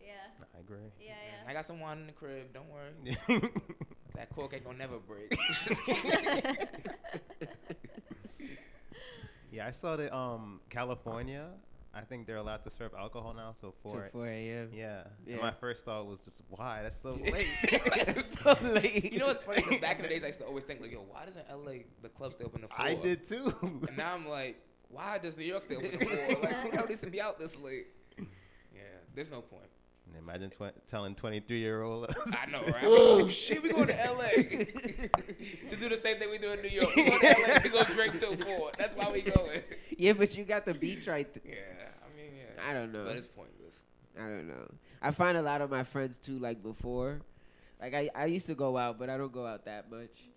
[0.00, 0.12] Yeah.
[0.56, 0.76] I agree.
[1.00, 1.50] Yeah, yeah.
[1.50, 2.52] I got some wine in the crib.
[2.52, 3.16] Don't worry.
[4.14, 5.36] that cork ain't gonna never break.
[9.50, 11.48] Yeah, I saw that um California.
[11.94, 14.02] I think they're allowed to serve alcohol now till four.
[14.02, 14.26] Till four.
[14.26, 14.70] a.m..
[14.74, 15.04] Yeah.
[15.26, 15.32] Yeah.
[15.34, 17.46] And my first thought was just why that's so late.
[18.06, 19.12] That's so late.
[19.12, 19.62] You know what's funny?
[19.62, 21.82] 'Cause back in the days, I used to always think like, yo, why doesn't LA
[22.00, 22.76] the club stay open to four?
[22.78, 23.54] I did too.
[23.62, 24.56] And now I'm like,
[24.88, 26.40] why does New York stay open to four?
[26.42, 27.86] Like, who the hell needs to be out this late?
[28.18, 28.80] Yeah,
[29.14, 29.68] there's no point.
[30.06, 32.14] And imagine tw- telling 23 year old.
[32.38, 32.74] I know, right?
[32.84, 34.28] oh shit, we going to LA
[35.70, 36.94] to do the same thing we do in New York.
[36.94, 38.72] We go to LA, we go drink till four.
[38.78, 39.62] That's why we going.
[39.96, 41.42] Yeah, but you got the beach right there.
[41.54, 42.68] Yeah, I mean, yeah.
[42.68, 43.04] I don't know.
[43.04, 43.84] But it's pointless.
[44.18, 44.70] I don't know.
[45.00, 47.20] I find a lot of my friends too, like before.
[47.80, 50.30] Like I, I used to go out, but I don't go out that much.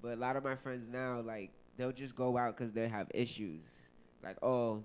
[0.00, 3.10] But a lot of my friends now, like they'll just go out because they have
[3.14, 3.66] issues.
[4.22, 4.82] Like, oh,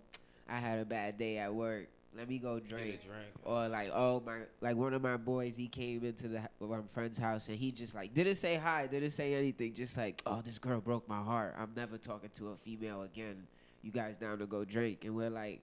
[0.49, 1.87] I had a bad day at work.
[2.15, 3.01] Let me go drink.
[3.03, 3.31] drink.
[3.43, 7.17] Or like, oh my, like one of my boys, he came into the my friend's
[7.17, 10.57] house and he just like didn't say hi, didn't say anything, just like, oh, this
[10.57, 11.55] girl broke my heart.
[11.57, 13.47] I'm never talking to a female again.
[13.81, 15.05] You guys down to go drink?
[15.05, 15.61] And we're like,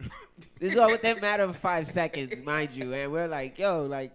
[0.58, 2.92] this is all within a matter of five seconds, mind you.
[2.94, 4.14] And we're like, yo, like,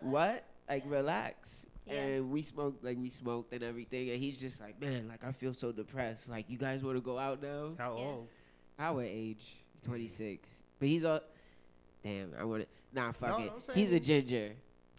[0.00, 0.44] what?
[0.68, 1.66] Like, relax.
[1.86, 4.10] And we smoked, like, we smoked and everything.
[4.10, 6.28] And he's just like, man, like, I feel so depressed.
[6.28, 7.72] Like, you guys want to go out now?
[7.78, 8.28] How old?
[8.78, 10.62] Our age, 26.
[10.78, 11.20] But he's all,
[12.04, 13.52] damn, I want to, nah, fuck No, it.
[13.66, 14.52] don't He's a ginger.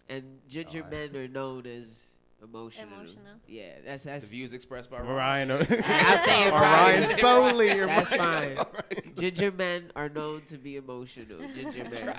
[0.08, 2.04] And ginger Oh, men are known as
[2.42, 2.88] emotional.
[2.98, 3.24] Emotional.
[3.46, 4.24] Yeah, that's, that's.
[4.26, 5.50] The views expressed by Ryan.
[5.52, 7.68] I'll say Ryan solely.
[7.68, 8.56] That's Ryan.
[8.56, 8.66] fine.
[9.16, 11.38] Ginger men are known to be emotional.
[11.54, 12.14] Ginger men.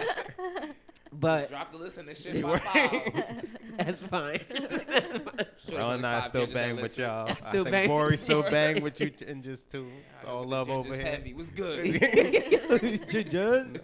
[1.13, 3.45] But Drop the list and this shit by five.
[3.77, 4.39] that's fine.
[4.49, 5.45] That's fine.
[5.67, 7.29] Sure, and I still bang with y'all.
[7.29, 7.87] I Still think bang.
[7.87, 9.89] Bori still bang with you and just two.
[10.25, 11.03] All love over here.
[11.03, 11.33] heavy.
[11.33, 11.95] What's good?
[13.09, 13.79] Gingers.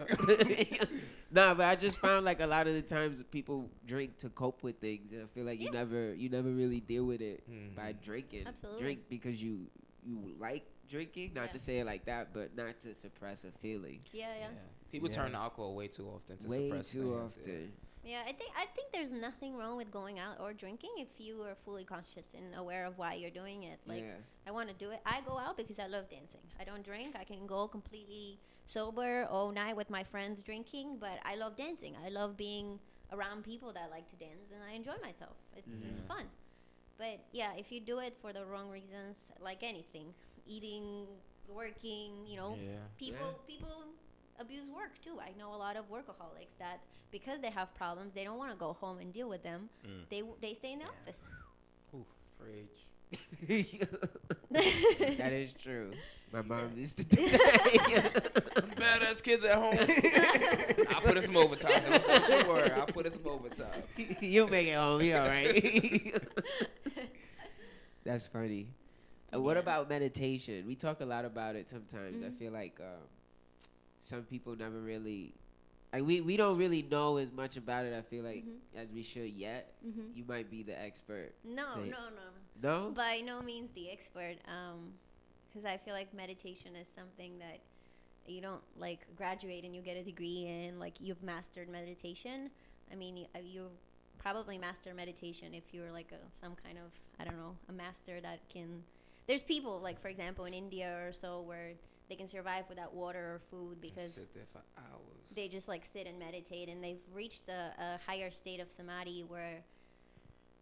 [1.32, 4.64] nah, but I just found like a lot of the times people drink to cope
[4.64, 7.44] with things, and I feel like you never, you never really deal with it
[7.76, 8.46] by drinking.
[8.48, 8.82] Absolutely.
[8.82, 9.68] Drink because you
[10.06, 14.00] you like drinking, not to say it like that, but not to suppress a feeling.
[14.14, 14.48] Yeah, yeah.
[14.92, 15.16] People Yeah.
[15.16, 17.74] turn to alcohol way too often to Way suppress too things, often.
[18.04, 21.42] Yeah, I think I think there's nothing wrong with going out or drinking if you
[21.44, 23.80] are fully conscious and aware of why you're doing it.
[23.86, 24.16] Like Yeah.
[24.48, 25.02] I want to do it.
[25.06, 26.40] I go out because I love dancing.
[26.60, 27.16] I don't drink.
[27.18, 31.98] I can go completely sober all night with my friends drinking, but I love dancing.
[31.98, 32.80] I love being
[33.12, 35.36] around people that like to dance and I enjoy myself.
[35.58, 36.08] It's it's Mhm.
[36.08, 36.26] fun.
[36.98, 40.14] But yeah, if you do it for the wrong reasons, like anything,
[40.46, 41.08] eating,
[41.50, 42.88] working, you know, Yeah.
[42.98, 43.84] people people
[44.40, 45.20] abuse work too.
[45.20, 46.80] I know a lot of workaholics that
[47.12, 49.70] because they have problems, they don't want to go home and deal with them.
[49.86, 50.10] Mm.
[50.10, 51.22] They they stay in the office.
[52.40, 52.78] Preach.
[54.52, 55.92] that is true.
[56.32, 58.34] My mom used to do that.
[58.76, 59.78] Badass kids at home.
[60.94, 61.82] I'll put in some overtime.
[62.06, 62.70] Don't you worry.
[62.72, 63.82] I'll put in some overtime.
[64.22, 65.02] You'll make it home.
[65.02, 66.22] You all right?
[68.04, 68.68] That's funny.
[69.32, 70.66] And what about meditation?
[70.68, 72.24] We talk a lot about it sometimes.
[72.24, 72.38] I Mhm.
[72.38, 73.04] feel like um,
[74.08, 75.34] some people never really,
[75.92, 77.94] like we, we don't really know as much about it.
[77.94, 78.60] I feel like Mhm.
[78.82, 79.74] as we should yet.
[79.86, 80.16] Mhm.
[80.16, 81.34] You might be the expert.
[81.44, 82.28] No, to- no, no.
[82.62, 82.92] No?
[82.92, 84.38] By no means the expert.
[84.48, 84.94] Um,
[85.50, 87.60] because I feel like meditation is something that
[88.28, 90.80] you don't like graduate and you get a degree in.
[90.80, 92.50] Like you've mastered meditation.
[92.92, 93.70] I mean, y- uh, you
[94.20, 98.22] probably master meditation if you're like a some kind of I don't know a master
[98.22, 98.84] that can.
[99.28, 101.74] There's people like for example in India or so where
[102.10, 105.18] they can survive without water or food because sit there for hours.
[105.36, 109.24] they just like sit and meditate and they've reached a, a higher state of samadhi
[109.28, 109.60] where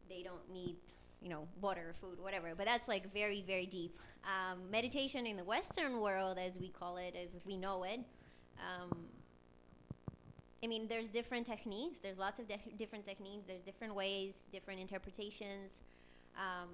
[0.10, 0.76] they don't need
[1.22, 5.38] you know water or food whatever but that's like very very deep um, meditation in
[5.38, 8.00] the western world as we call it as we know it
[8.60, 8.92] um,
[10.64, 12.00] I mean, there's different techniques.
[12.00, 13.44] There's lots of de- different techniques.
[13.48, 15.82] There's different ways, different interpretations.
[16.36, 16.70] Um,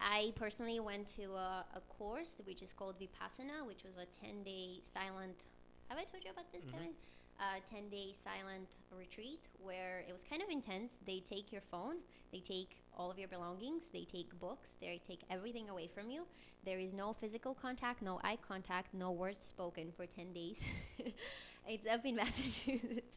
[0.00, 4.42] I personally went to a, a course which is called Vipassana, which was a 10
[4.44, 5.44] day silent.
[5.88, 6.70] Have I told you about this, Mhm.
[6.72, 6.94] Kevin?
[7.40, 10.92] Uh, 10 day silent retreat where it was kind of intense.
[11.06, 11.96] They take your phone,
[12.32, 16.26] they take all of your belongings, they take books, they take everything away from you.
[16.64, 20.60] There is no physical contact, no eye contact, no words spoken for 10 days.
[21.66, 23.16] it's up in Massachusetts.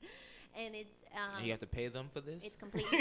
[0.57, 2.43] And it's um, and you have to pay them for this.
[2.43, 2.99] it's completely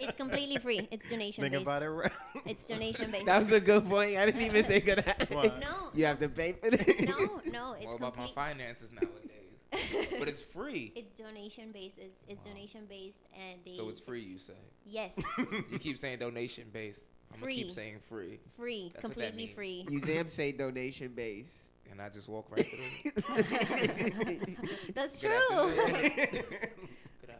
[0.00, 0.86] it's completely free.
[0.90, 1.62] It's donation Think based.
[1.62, 2.12] about it right.
[2.44, 3.26] It's donation based.
[3.26, 4.16] That was a good point.
[4.16, 5.28] I didn't even think of that.
[5.30, 5.58] What?
[5.60, 7.00] No, You have to pay for this.
[7.08, 10.10] No, no, it's What about my finances nowadays?
[10.18, 10.92] but it's free.
[10.96, 11.98] It's donation based.
[11.98, 14.54] It's, it's donation based, and they So it's free, you say?
[14.84, 15.16] Yes.
[15.70, 17.08] you keep saying donation based.
[17.32, 17.54] I'm gonna Free.
[17.56, 18.38] keep saying free.
[18.56, 19.54] Free, That's completely means.
[19.54, 19.84] free.
[19.88, 21.58] Museums say donation based.
[21.90, 23.12] And I just walk right through.
[24.94, 25.70] That's Good true.
[25.70, 26.44] afternoon.
[27.20, 27.30] Good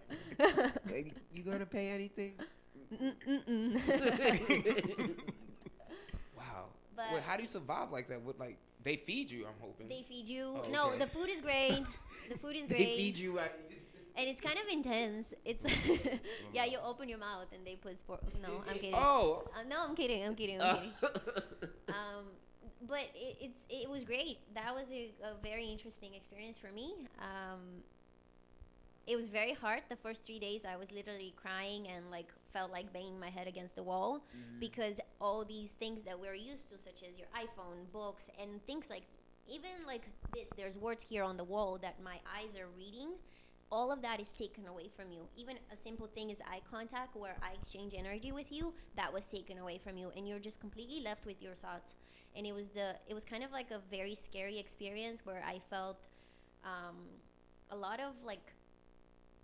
[0.40, 0.72] afternoon.
[0.86, 2.34] Baby, you gonna pay anything?
[6.36, 6.66] Wow.
[6.94, 8.22] But- Wait, how do you survive like that?
[8.22, 9.46] With like they feed you?
[9.46, 9.88] I'm hoping.
[9.88, 10.60] They feed you.
[10.64, 11.82] Oh, No, the food is great.
[12.28, 12.78] The food is great.
[12.78, 13.38] They feed you.
[13.38, 13.42] uh,
[14.16, 15.32] and it's kind of intense.
[15.44, 15.64] It's
[16.52, 18.20] yeah, you open your mouth and they put sport.
[18.42, 18.94] No, I'm kidding.
[18.96, 19.44] Oh.
[19.54, 20.24] Uh, no, I'm kidding.
[20.24, 20.60] I'm kidding.
[20.60, 21.70] I'm kidding.
[22.82, 24.38] But it, it's it was great.
[24.54, 26.94] That was a, a very interesting experience for me.
[27.18, 27.82] Um,
[29.06, 29.82] it was very hard.
[29.88, 33.46] The first three days, I was literally crying and like felt like banging my head
[33.46, 34.58] against the wall Mhm.
[34.60, 38.90] because all these things that we're used to, such as your iPhone, books, and things
[38.90, 39.04] like
[39.48, 40.48] even like this.
[40.56, 43.12] There's words here on the wall that my eyes are reading.
[43.70, 45.28] All of that is taken away from you.
[45.36, 49.24] Even a simple thing is eye contact, where I exchange energy with you, that was
[49.24, 51.94] taken away from you, and you're just completely left with your thoughts.
[52.36, 55.60] And it was the it was kind of like a very scary experience where I
[55.70, 55.98] felt
[56.64, 56.96] um,
[57.70, 58.52] a lot of like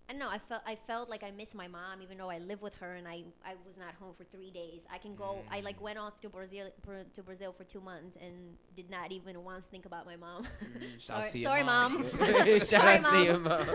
[0.09, 0.29] I don't know.
[0.29, 2.95] I felt I felt like I missed my mom, even though I live with her
[2.95, 4.81] and I, I was not home for three days.
[4.91, 5.37] I can go.
[5.49, 8.33] I like went off to Brazil Bra- to Brazil for two months and
[8.75, 10.45] did not even once think about my mom.
[10.99, 11.93] Shouts sorry, to your sorry, mom.
[11.93, 12.03] mom.
[12.59, 13.65] Shout sorry, outs to your mom.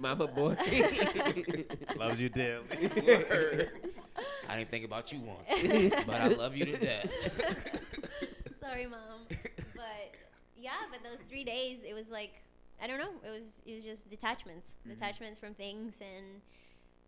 [0.00, 0.56] Mama boy.
[1.96, 3.68] Loves you dearly.
[4.48, 5.48] I didn't think about you once,
[6.06, 7.10] but I love you to death.
[8.60, 9.26] sorry, mom.
[9.74, 10.14] But
[10.56, 12.42] yeah, but those three days, it was like
[12.82, 13.10] I don't know.
[13.26, 14.90] It was it was just detachments, Mhm.
[14.94, 16.40] detachments from things, and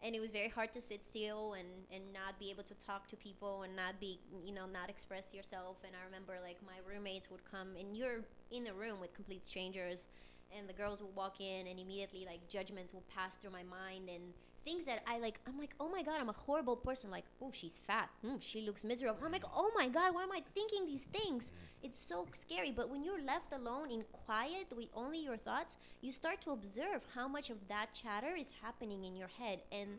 [0.03, 3.07] and it was very hard to sit still and and not be able to talk
[3.09, 5.79] to people and not be you know not express yourself.
[5.85, 9.47] And I remember like my roommates would come, and you're in a room with complete
[9.47, 10.09] strangers,
[10.57, 14.09] and the girls would walk in, and immediately like judgments will pass through my mind
[14.09, 15.41] and things that I like.
[15.47, 17.11] I'm like, oh my god, I'm a horrible person.
[17.11, 18.09] Like, oh, she's fat.
[18.25, 19.19] Mm, she looks miserable.
[19.25, 21.53] I'm like, oh my god, why am I thinking these things?
[21.83, 22.71] It's so scary.
[22.71, 27.03] But when you're left alone in quiet with only your thoughts, you start to observe
[27.15, 29.99] how much of that chatter is happening in your head and.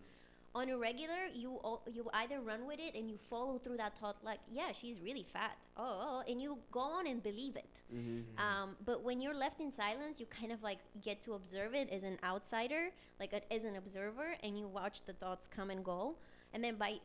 [0.54, 1.60] On a regular, you
[1.94, 5.26] you either run with it and you follow through that thought, like, yeah, she's really
[5.32, 7.70] fat, oh, and you go on and believe it.
[7.94, 8.38] Mm-hmm.
[8.38, 11.90] Um, but when you're left in silence, you kind of like get to observe it
[11.90, 15.86] as an outsider, like a, as an observer, and you watch the thoughts come and
[15.86, 16.16] go.
[16.54, 17.00] And then by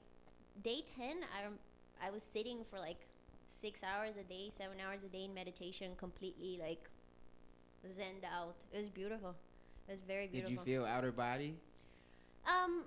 [0.65, 1.59] day 10, I, rem-
[2.03, 3.07] I was sitting for like
[3.61, 6.91] six hours a day, seven hours a day in meditation, completely like
[7.87, 8.57] zenned out.
[8.73, 9.35] It was beautiful.
[9.89, 10.65] It was very beautiful.
[10.65, 11.55] Did you feel outer body?
[12.47, 12.85] Um,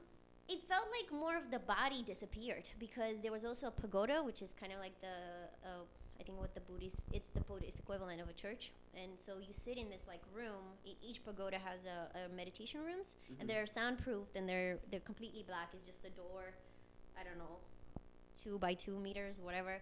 [0.49, 4.41] it felt like more of the body disappeared because there was also a pagoda, which
[4.41, 5.15] is kind of like the,
[5.63, 5.83] uh,
[6.19, 8.71] I think what the Buddhist, it's the Buddhist equivalent of a church.
[8.95, 10.63] And so you sit in this like room.
[10.85, 13.39] E- each pagoda has a, a meditation rooms, Mhm.
[13.39, 15.69] and they're soundproofed and they're they're completely black.
[15.73, 16.43] It's just a door,
[17.19, 17.57] I don't know,
[18.43, 19.79] two by two meters, whatever,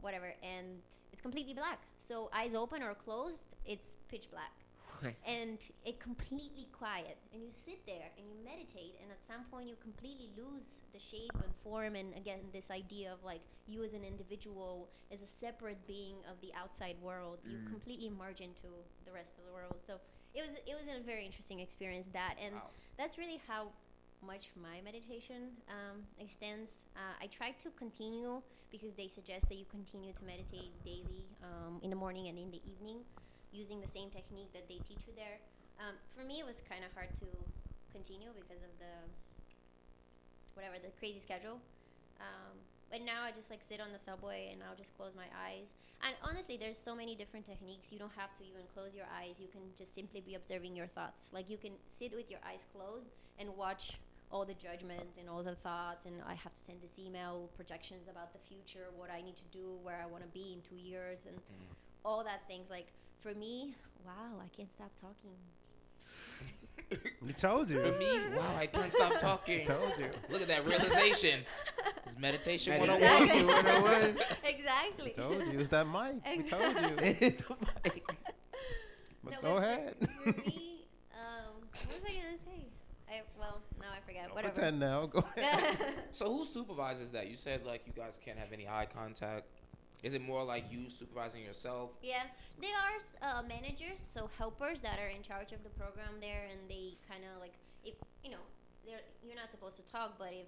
[0.00, 0.80] whatever, and
[1.12, 1.78] it's completely black.
[1.98, 4.52] So eyes open or closed, it's pitch black
[5.26, 7.18] and it completely quiet.
[7.32, 10.98] And you sit there and you meditate and at some point you completely lose the
[10.98, 15.26] shape and form and again this idea of like you as an individual as a
[15.26, 17.66] separate being of the outside world you Mm.
[17.68, 18.68] completely merge into
[19.04, 19.76] the rest of the world.
[19.86, 20.00] So
[20.34, 22.54] it was it was a very interesting experience that and
[22.96, 23.68] that's really how
[24.24, 26.78] much my meditation um, extends.
[26.96, 28.40] Uh, i try to continue
[28.70, 32.50] because they suggest that you continue to meditate daily um, in the morning and in
[32.50, 32.98] the evening
[33.52, 35.38] using the same technique that they teach you there.
[35.78, 37.28] Um, for me, it was kind of hard to
[37.92, 38.92] continue because of the
[40.54, 41.60] whatever the crazy schedule.
[42.20, 42.56] Um,
[42.90, 45.72] but now I just like sit on the subway and I'll just close my eyes.
[46.04, 47.92] And honestly, there's so many different techniques.
[47.92, 49.40] You don't have to even close your eyes.
[49.40, 51.28] You can just simply be observing your thoughts.
[51.32, 53.98] Like you can sit with your eyes closed and watch
[54.30, 58.08] all the judgments and all the thoughts and I have to send this email, projections
[58.08, 60.80] about the future, what I need to do, where I want to be in two
[60.80, 61.36] years and
[62.04, 62.88] all that things like
[63.22, 65.36] for me wow, I can't stop talking.
[67.22, 67.80] We told you.
[67.80, 69.64] For me, wow, I can't stop talking.
[69.64, 70.10] Told you.
[70.28, 71.40] Look at that realization.
[72.04, 73.86] It's meditation Meditation 101.
[73.86, 74.26] 101.
[74.44, 75.10] exactly.
[75.16, 75.60] Told you.
[75.60, 76.16] It's that mic.
[76.36, 76.96] We told you.
[76.98, 78.02] Exactly.
[79.24, 79.94] But No, go but ahead.
[80.00, 82.66] For, for me, um, what was I gonna say?
[83.10, 84.34] I well, now I forgot.
[84.34, 84.52] Whatever.
[84.52, 85.06] Pretend now.
[85.06, 85.78] Go ahead.
[86.10, 87.30] So who supervises that?
[87.30, 89.46] You said like you guys can't have any eye contact.
[90.02, 91.90] Is it more like you supervising yourself?
[92.02, 92.24] Yeah,
[92.60, 96.58] there are uh, managers, so helpers that are in charge of the program there, and
[96.68, 97.94] they kind of like if
[98.24, 98.42] you know,
[98.84, 100.46] they're you're not supposed to talk, but if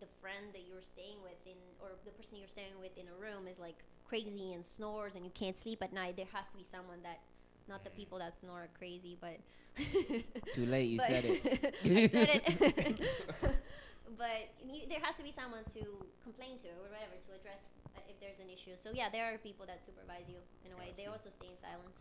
[0.00, 3.16] the friend that you're staying with in or the person you're staying with in a
[3.16, 6.56] room is like crazy and snores and you can't sleep at night, there has to
[6.56, 7.20] be someone that,
[7.68, 9.40] not the people that snore are crazy, but
[10.54, 11.42] Too late, you said it.
[12.12, 13.00] Said it.
[14.16, 15.84] but you, there has to be someone to
[16.24, 17.60] complain to or whatever to address
[18.08, 18.76] if there's an issue.
[18.76, 20.92] So yeah, there are people that supervise you in a way.
[20.96, 21.96] They also stay in silence.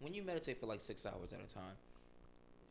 [0.00, 1.74] When you meditate for like six hours at a time,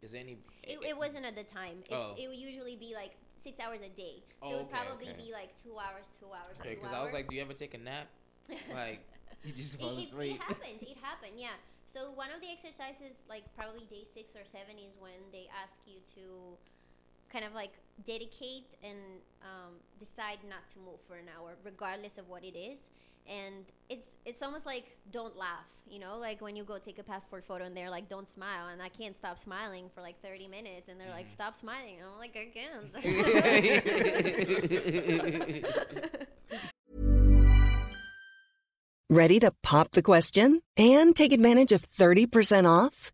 [0.02, 0.38] is there any?
[0.64, 1.84] It, it wasn't at the time.
[1.86, 2.16] It's, Oh.
[2.18, 4.24] It would usually be like six hours a day.
[4.42, 5.26] So Oh, it would okay, probably okay.
[5.26, 6.94] be like two hours, two hours, Okay, because.
[6.94, 8.08] I was like, do you ever take a nap?
[8.74, 9.04] Like,
[9.44, 10.80] you just it, it, it happened.
[10.82, 11.34] It happened.
[11.36, 11.56] Yeah.
[11.88, 15.76] So one of the exercises, like probably day six or seven, is when they ask
[15.88, 16.56] you to
[17.32, 17.72] kind of like
[18.06, 18.98] dedicate and
[19.42, 22.90] um, decide not to move for an hour, regardless of what it is.
[23.30, 27.04] And it's it's almost like don't laugh, you know, like when you go take a
[27.04, 30.48] passport photo and they're like don't smile, and I can't stop smiling for like 30
[30.48, 32.94] minutes, and they're like stop smiling, and I'm like I can't.
[39.10, 43.14] Ready to pop the question and take advantage of 30% off?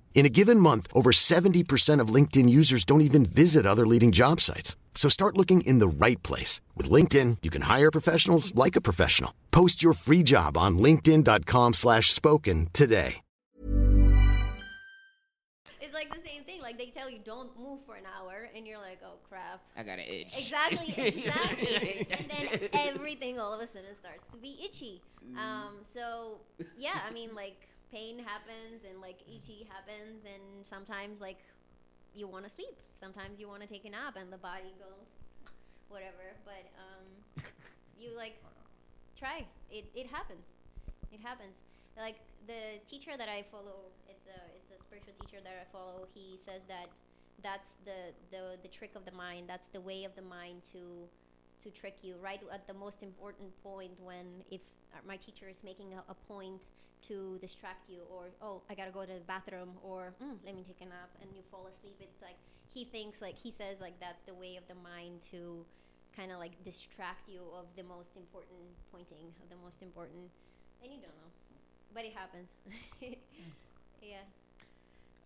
[0.13, 4.39] In a given month, over 70% of LinkedIn users don't even visit other leading job
[4.39, 4.75] sites.
[4.93, 6.61] So start looking in the right place.
[6.75, 9.33] With LinkedIn, you can hire professionals like a professional.
[9.49, 13.15] Post your free job on linkedin.com slash spoken today.
[15.79, 16.61] It's like the same thing.
[16.61, 19.61] Like they tell you don't move for an hour, and you're like, oh crap.
[19.75, 20.37] I got an itch.
[20.37, 22.07] Exactly, exactly.
[22.09, 25.01] and then everything all of a sudden starts to be itchy.
[25.37, 26.39] Um, so
[26.77, 31.39] yeah, I mean like pain happens and like itchy happens, and sometimes like
[32.15, 32.77] you want to sleep.
[32.99, 35.09] Sometimes you want to take a nap, and the body goes
[35.89, 36.35] whatever.
[36.45, 37.43] But um,
[37.99, 38.41] you like
[39.17, 39.45] try.
[39.69, 40.45] It it happens.
[41.11, 41.55] It happens.
[41.97, 46.07] Like the teacher that I follow, it's a it's a spiritual teacher that I follow.
[46.13, 46.87] He says that
[47.43, 49.47] that's the the the trick of the mind.
[49.47, 51.07] That's the way of the mind to
[51.63, 54.61] to trick you right at the most important point when if
[54.93, 56.59] uh, my teacher is making a, a point
[57.03, 60.63] to distract you or oh i gotta go to the bathroom or mm, let me
[60.63, 62.35] take a nap and you fall asleep it's like
[62.73, 65.65] he thinks like he says like that's the way of the mind to
[66.15, 68.59] kind of like distract you of the most important
[68.91, 70.29] pointing of the most important
[70.83, 71.31] and you don't know
[71.93, 72.49] but it happens
[74.01, 74.17] yeah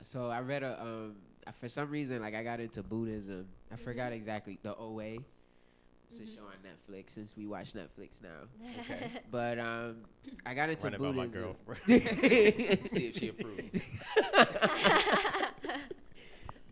[0.02, 1.16] So I read a um
[1.60, 3.48] for some reason like I got into Buddhism.
[3.72, 4.16] I forgot Mhm.
[4.16, 5.18] exactly the OA,
[6.10, 6.36] It's a Mhm.
[6.36, 8.48] show on Netflix since we watch Netflix now.
[8.80, 9.12] Okay.
[9.32, 9.98] But um,
[10.46, 11.56] I got into Run it my Buddhism.
[11.68, 12.88] girlfriend.
[12.90, 13.82] See if she approves.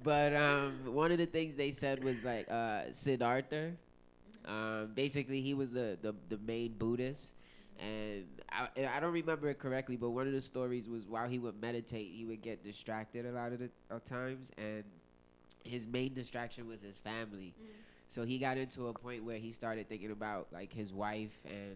[0.04, 3.72] but um, one of the things they said was like uh, Siddhartha.
[4.46, 7.36] Um, basically, he was the, the the main Buddhist,
[7.80, 11.40] and I I don't remember it correctly, but one of the stories was while he
[11.40, 14.84] would meditate, he would get distracted a lot of the of times, and
[15.64, 17.54] his main distraction was his family.
[18.14, 21.76] So he got into a point where he started thinking about like his wife and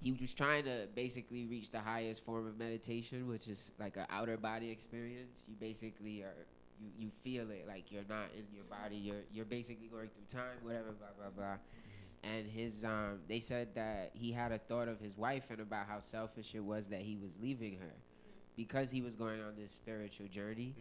[0.00, 4.06] he was trying to basically reach the highest form of meditation, which is like an
[4.08, 5.42] outer body experience.
[5.48, 6.46] You basically are
[6.80, 8.94] you, you feel it like you're not in your body.
[8.94, 11.56] You're you're basically going through time, whatever, blah blah blah.
[12.22, 15.88] And his um, they said that he had a thought of his wife and about
[15.88, 17.94] how selfish it was that he was leaving her,
[18.56, 20.76] because he was going on this spiritual journey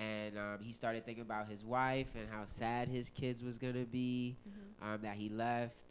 [0.00, 3.84] and um, he started thinking about his wife and how sad his kids was gonna
[3.84, 4.94] be, Mm-hmm.
[4.94, 5.84] um, that he left.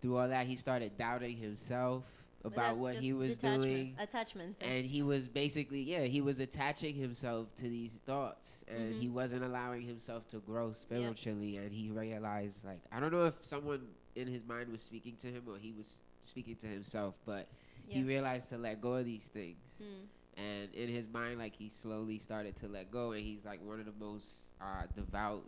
[0.00, 2.04] Through all that, he started doubting himself
[2.44, 4.58] about what he was doing, Attachments.
[4.60, 9.00] and he was basically yeah he was attaching himself to these thoughts, and Mhm.
[9.00, 11.56] he wasn't allowing himself to grow spiritually.
[11.56, 15.28] And he realized like I don't know if someone in his mind was speaking to
[15.28, 17.48] him or he was speaking to himself, but
[17.88, 20.06] he realized to let go of these things Mm.
[20.36, 23.78] And in his mind like he slowly started to let go and he's like one
[23.80, 25.44] of the most uh, devout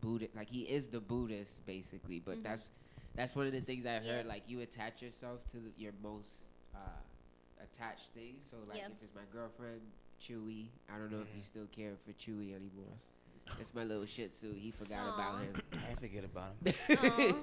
[0.00, 2.42] buddhist like he is the buddhist basically but Mhm.
[2.44, 2.70] that's
[3.16, 4.00] that's one of the things i Yeah.
[4.00, 6.34] heard like you attach yourself to the, your most
[6.74, 6.78] uh,
[7.62, 8.86] attached thing so like Yeah.
[8.86, 9.80] if it's my girlfriend
[10.20, 12.94] chewy i don't know if you still care for chewy anymore
[13.58, 15.54] it's my little shih tzu he forgot about him
[15.90, 17.40] I forget about him.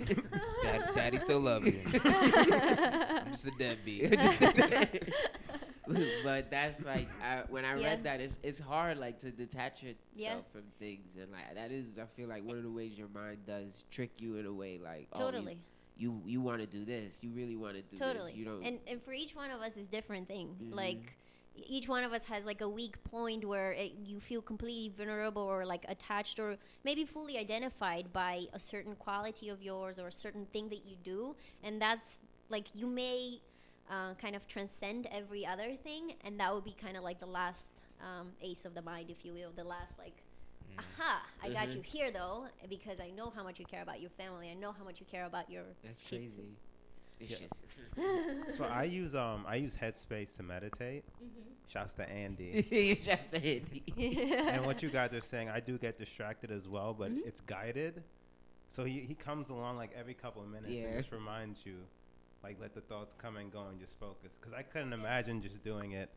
[0.63, 1.81] Dad, daddy still love you.
[2.05, 4.13] I'm just a deadbeat.
[6.23, 7.87] but that's like I, when I Yeah.
[7.87, 10.41] read that, it's it's hard like to detach yourself Yeah.
[10.51, 13.45] from things, and like that is I feel like one of the ways your mind
[13.45, 15.57] does trick you in a way like oh, you- Totally.
[15.97, 18.31] you you, want to do this, you really want to do totally.
[18.31, 18.63] this, you don't.
[18.63, 20.55] And and for each one of us is different thing.
[20.61, 20.75] Mhm.
[20.75, 21.15] Like
[21.55, 25.41] each one of us has like a weak point where it, you feel completely vulnerable
[25.43, 30.11] or like attached or maybe fully identified by a certain quality of yours or a
[30.11, 31.33] certain thing that you do
[31.63, 32.19] and that's
[32.49, 33.39] like you may
[33.89, 37.25] uh, kind of transcend every other thing and that would be kind of like the
[37.25, 37.67] last
[38.01, 40.17] um, ace of the mind if you will the last like
[40.79, 41.75] aha i got Mhm.
[41.75, 44.71] you here though because i know how much you care about your family i know
[44.71, 46.35] how much you care about your that's Shih Tzu.
[46.37, 46.47] crazy.
[47.17, 47.37] Yeah.
[48.57, 51.05] so I use um I use Headspace to meditate.
[51.23, 51.43] Mhm.
[51.69, 52.97] Shouts to Andy.
[53.01, 53.83] Shouts to Andy.
[54.51, 57.25] and what you guys are saying, I do get distracted as well, but Mhm.
[57.25, 58.03] it's guided.
[58.67, 60.87] So he, he comes along like every couple of minutes Yeah.
[60.87, 61.75] and just reminds you,
[62.45, 64.31] like let the thoughts come and go and just focus.
[64.39, 66.09] Because I couldn't imagine just doing it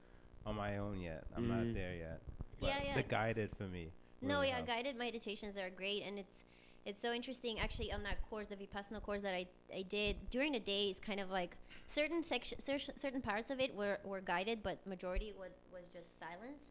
[0.45, 1.25] on my own yet.
[1.35, 1.57] I'm Mhm.
[1.57, 2.21] not there yet.
[2.61, 2.95] But Yeah, yeah.
[2.97, 3.93] The guided for me.
[4.21, 4.67] No, yeah, helped.
[4.69, 6.45] guided meditations are great, and it's
[6.85, 7.59] it's so interesting.
[7.61, 10.99] Actually, on that course, the vipassana course that I, I did during the day is
[11.01, 11.57] kind of like
[11.87, 16.19] certain section, cer- certain parts of it were, were guided, but majority was was just
[16.19, 16.63] silence.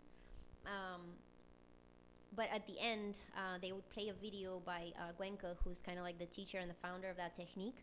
[0.65, 1.01] Um,
[2.35, 5.97] but at the end, uh, they would play a video by uh, Goenka, who's kind
[5.99, 7.79] of like the teacher and the founder of that technique,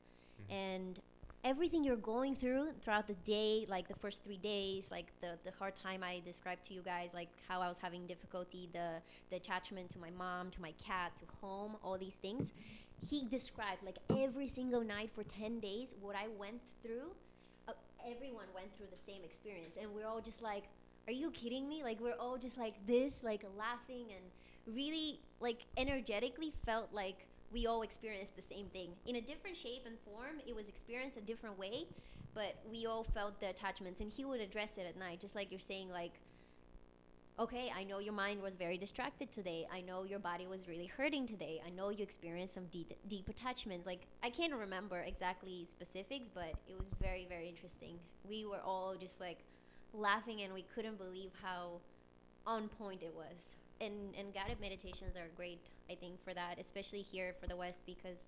[0.51, 1.01] and
[1.45, 5.53] everything you're going through throughout the day, like the first three days, like the, the
[5.59, 9.37] hard time I described to you guys, like how I was having difficulty, the, the
[9.37, 12.53] attachment to my mom, to my cat, to home, all these things.
[13.07, 17.13] He described like every single night for 10 days what I went through.
[17.69, 17.73] Uh,
[18.11, 19.77] everyone went through the same experience.
[19.81, 20.65] And we're all just like,
[21.07, 21.83] are you kidding me?
[21.83, 27.69] Like, we're all just like this, like laughing and really, like, energetically felt like we
[27.69, 30.41] all experienced the same thing in a different shape and form.
[30.47, 31.87] It was experienced a different way,
[32.35, 34.01] but we all felt the attachments.
[34.01, 36.15] And he would address it at night, just like you're saying, like,
[37.39, 39.69] okay, I know your mind was very distracted today.
[39.73, 41.63] I know your body was really hurting today.
[41.65, 43.87] I know you experienced some deep, deep attachments.
[43.87, 47.99] Like, I can't remember exactly specifics, but it was very, very interesting.
[48.29, 49.39] We were all just like
[49.93, 51.81] laughing and we couldn't believe how
[52.47, 53.37] on point it was.
[53.81, 55.61] And, and guided meditations are great,
[55.91, 58.19] I think, for that, especially here for the West because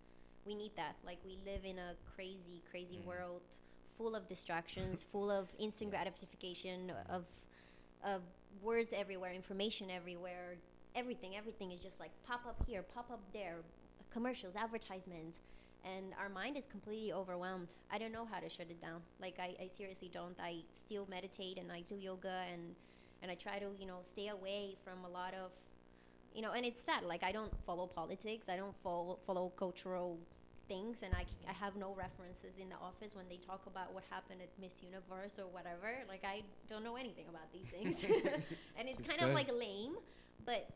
[0.45, 0.97] we need that.
[1.05, 3.09] Like, we live in a crazy, crazy mm-hmm.
[3.09, 3.43] world
[3.97, 7.25] full of distractions, full of instant gratification, of
[8.05, 8.23] of
[8.63, 10.57] words everywhere, information everywhere,
[10.95, 13.57] everything, everything is just like pop up here, pop up there,
[14.13, 15.41] commercials, advertisements,
[15.85, 17.69] and our mind is completely overwhelmed.
[17.91, 19.01] I don't know how to shut it down.
[19.21, 20.37] Like I, I seriously don't.
[20.41, 22.75] I still meditate and I do yoga and
[23.23, 25.51] and I try to you know stay away from a lot of
[26.35, 26.53] you know.
[26.53, 27.05] And it's sad.
[27.05, 28.47] Like I don't follow politics.
[28.49, 30.19] I don't follow follow cultural
[30.69, 33.95] things and I, c- I have no references in the office when they talk about
[33.95, 35.91] what happened at Miss Universe or whatever.
[36.09, 38.03] Like I don't know anything about these things.
[38.77, 39.95] and it's This is kind of like lame,
[40.45, 40.69] but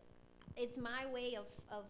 [0.57, 1.86] it's my way of, of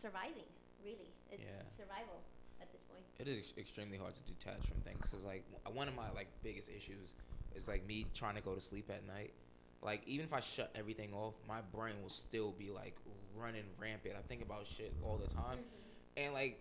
[0.00, 0.46] surviving,
[0.84, 1.10] really.
[1.32, 1.62] It's Yeah.
[1.76, 2.22] survival.
[2.60, 3.02] at this point.
[3.18, 6.10] It is ex- extremely hard to detach from things because like w- one of my
[6.14, 7.16] like biggest issues
[7.56, 9.32] is like me trying to go to sleep at night.
[9.82, 12.96] Like even if I shut everything off, my brain will still be like
[13.36, 14.14] running rampant.
[14.18, 16.24] I think about shit all the time, mm-hmm.
[16.24, 16.58] and like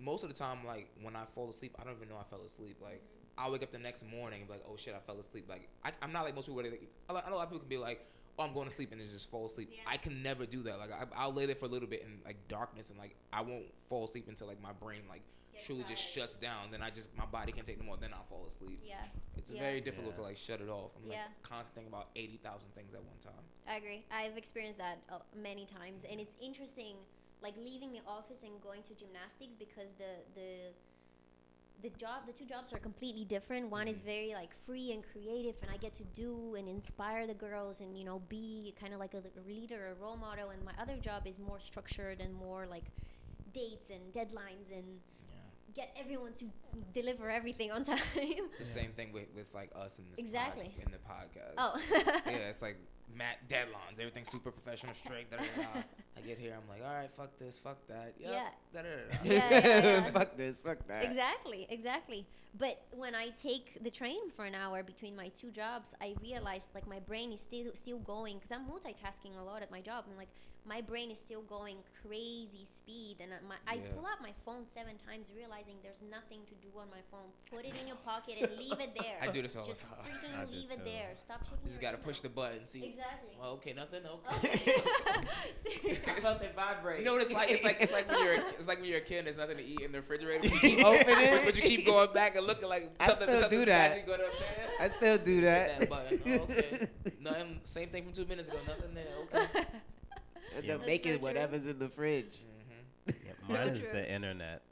[0.00, 2.42] most of the time, like when I fall asleep, I don't even know I fell
[2.42, 2.76] asleep.
[2.80, 3.46] Like mm-hmm.
[3.46, 5.46] I wake up the next morning and be like, oh shit, I fell asleep.
[5.48, 6.56] Like I, I'm not like most people.
[6.56, 8.06] Where they, like, a lot- I know a lot of people can be like,
[8.38, 9.72] oh, I'm going to sleep and then just fall asleep.
[9.86, 10.78] I can never do that.
[10.78, 13.42] Like I, I'll lay there for a little bit in like darkness and like I
[13.42, 15.22] won't fall asleep until like my brain like
[15.64, 16.70] truly just shuts down.
[16.70, 17.96] Then I just my body can't take no more.
[17.96, 18.80] Then I'll fall asleep.
[18.84, 18.96] Yeah.
[19.36, 19.60] It's Yeah.
[19.60, 20.92] very difficult to like shut it off.
[20.96, 21.28] I'm like Yeah.
[21.42, 23.44] constantly thinking about eighty thousand things at one time.
[23.66, 24.04] I agree.
[24.10, 26.96] I've experienced that uh, many times, and it's interesting,
[27.42, 30.72] like leaving the office and going to gymnastics because the the
[31.82, 33.70] the job, the two jobs are completely different.
[33.70, 37.34] One is very like free and creative, and I get to do and inspire the
[37.34, 40.50] girls, and you know, be kind of like a, a leader, a role model.
[40.50, 42.84] And my other job is more structured and more like
[43.54, 45.00] dates and deadlines and
[45.74, 46.44] get everyone to
[46.92, 47.98] deliver everything on time.
[48.58, 50.74] The same thing with, with like us in this pod- Exactly.
[50.84, 51.54] in the podcast.
[51.58, 51.78] Oh.
[52.26, 52.76] yeah, it's like
[53.16, 53.98] mat deadlines.
[53.98, 55.30] Everything's super professional, strict.
[55.32, 55.80] Da, da, da, da.
[56.16, 58.14] I get here, I'm like, all right, fuck this, fuck that.
[58.18, 58.48] Yep, Yeah.
[58.72, 59.18] Da, da, da, da.
[59.24, 60.10] Yeah, yeah, yeah.
[60.10, 61.04] fuck this, fuck that.
[61.04, 62.26] Exactly, exactly.
[62.58, 66.68] But when I take the train for an hour between my two jobs, I realize
[66.74, 70.04] like my brain is still still going because I'm multitasking a lot at my job,
[70.08, 70.28] and like
[70.66, 73.16] my brain is still going crazy speed.
[73.20, 76.68] And I, my, I pull out my phone seven times, realizing there's nothing to do
[76.78, 77.28] on my phone.
[77.50, 79.16] Put it in your pocket and leave it there.
[79.20, 79.98] I do this all the Just time.
[80.04, 81.10] freaking leave it there.
[81.16, 81.58] Stop shaking.
[81.64, 82.66] You just gotta push the button.
[82.66, 82.84] See.
[82.84, 83.34] Exactly.
[83.40, 84.02] Well, okay, nothing.
[84.44, 84.78] Okay.
[86.18, 86.98] Something vibrate.
[87.00, 87.50] You know what it's like?
[87.50, 89.18] It's like it's like when you're it's like when you're a kid.
[89.18, 90.40] and There's nothing to eat in the refrigerator.
[90.48, 91.44] But you You keep open it.
[91.44, 93.26] but you keep going back and looking like I something.
[93.26, 93.92] still something do that.
[93.92, 94.20] spicy going.
[94.80, 95.78] I still do that.
[95.80, 96.20] that button.
[96.26, 96.86] Oh, okay.
[97.20, 97.60] Nothing.
[97.64, 98.58] Same thing from two minutes ago.
[98.66, 99.06] Nothing there.
[99.44, 99.64] Okay.
[100.56, 100.74] End Yeah.
[100.74, 101.26] up That's making so true.
[101.26, 102.38] whatever's in the fridge.
[103.08, 103.92] Yeah, mine is true.
[103.92, 104.62] the internet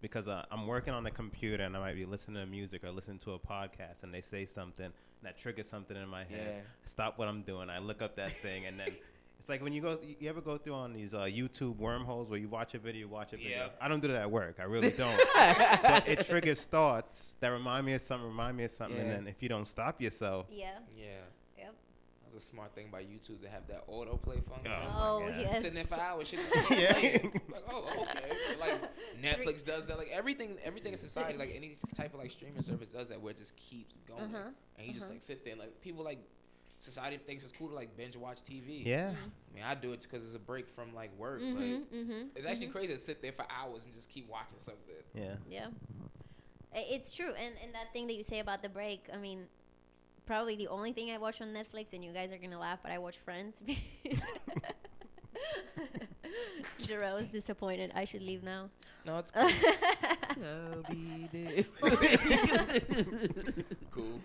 [0.00, 2.90] because uh, I'm working on the computer and I might be listening to music or
[2.90, 6.54] listening to a podcast and they say something and that triggers something in my head.
[6.56, 6.60] Yeah.
[6.60, 7.68] I stop what I'm doing.
[7.68, 8.88] I look up that thing and then
[9.38, 12.38] it's like when you go, you ever go through on these uh, YouTube wormholes where
[12.38, 13.58] you watch a video, watch a video.
[13.58, 13.78] Yep.
[13.80, 14.56] I don't do that at work.
[14.58, 15.20] I really don't.
[15.82, 18.96] but it triggers thoughts that remind me of something, remind me of something.
[18.96, 19.02] Yeah.
[19.02, 20.70] And then if you don't stop yourself, Yeah.
[20.96, 21.06] Yeah.
[22.32, 22.32] Yep.
[22.32, 24.72] That was a smart thing by YouTube to have that autoplay function.
[24.72, 25.40] Oh, my Oh, God.
[25.40, 25.56] yes.
[25.60, 26.92] Sitting there for hours, shit just keep Yeah.
[26.92, 27.40] playing.
[27.52, 28.36] Like, oh, okay.
[28.60, 28.80] Like
[29.22, 29.98] Netflix does that.
[29.98, 33.30] Like everything, everything in society, like any type of like streaming service does that, where
[33.32, 34.48] it just keeps going, Uh-huh.
[34.78, 35.14] and you just Uh-huh.
[35.14, 35.52] like sit there.
[35.52, 36.18] and, Like people like
[36.78, 38.84] society thinks it's cool to like binge watch TV.
[38.84, 39.12] Yeah.
[39.12, 41.40] I mean, I do it because it's a break from like work.
[41.40, 42.72] Mhm, Like mhm, it's actually mhm.
[42.72, 44.94] crazy to sit there for hours and just keep watching something.
[45.14, 45.34] Yeah.
[45.48, 45.68] Yeah.
[46.74, 49.46] It's true, and and that thing that you say about the break, I mean,
[50.26, 52.92] probably the only thing I watch on Netflix, and you guys are gonna laugh, but
[52.92, 53.62] I watch Friends.
[56.82, 57.92] Jerome's disappointed.
[57.94, 58.70] I should leave now.
[59.04, 59.50] No, it's cool.
[60.44, 61.64] I'll be there.
[63.90, 64.20] cool.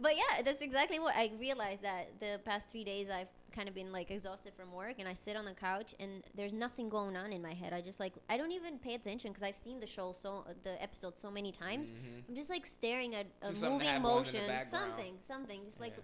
[0.00, 3.74] But yeah, that's exactly what I realized that the past three days I've kind of
[3.74, 7.16] been like exhausted from work and I sit on the couch and there's nothing going
[7.16, 7.72] on in my head.
[7.72, 10.52] I just like I don't even pay attention because I've seen the show so uh,
[10.64, 11.88] the episode so many times.
[11.90, 12.28] Mhm.
[12.28, 15.60] I'm just like staring at a Just moving have on in the motion, something, something,
[15.66, 15.94] just like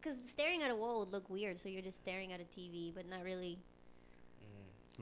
[0.00, 1.60] because staring at a wall would look weird.
[1.60, 3.58] So you're just staring at a TV, but not really.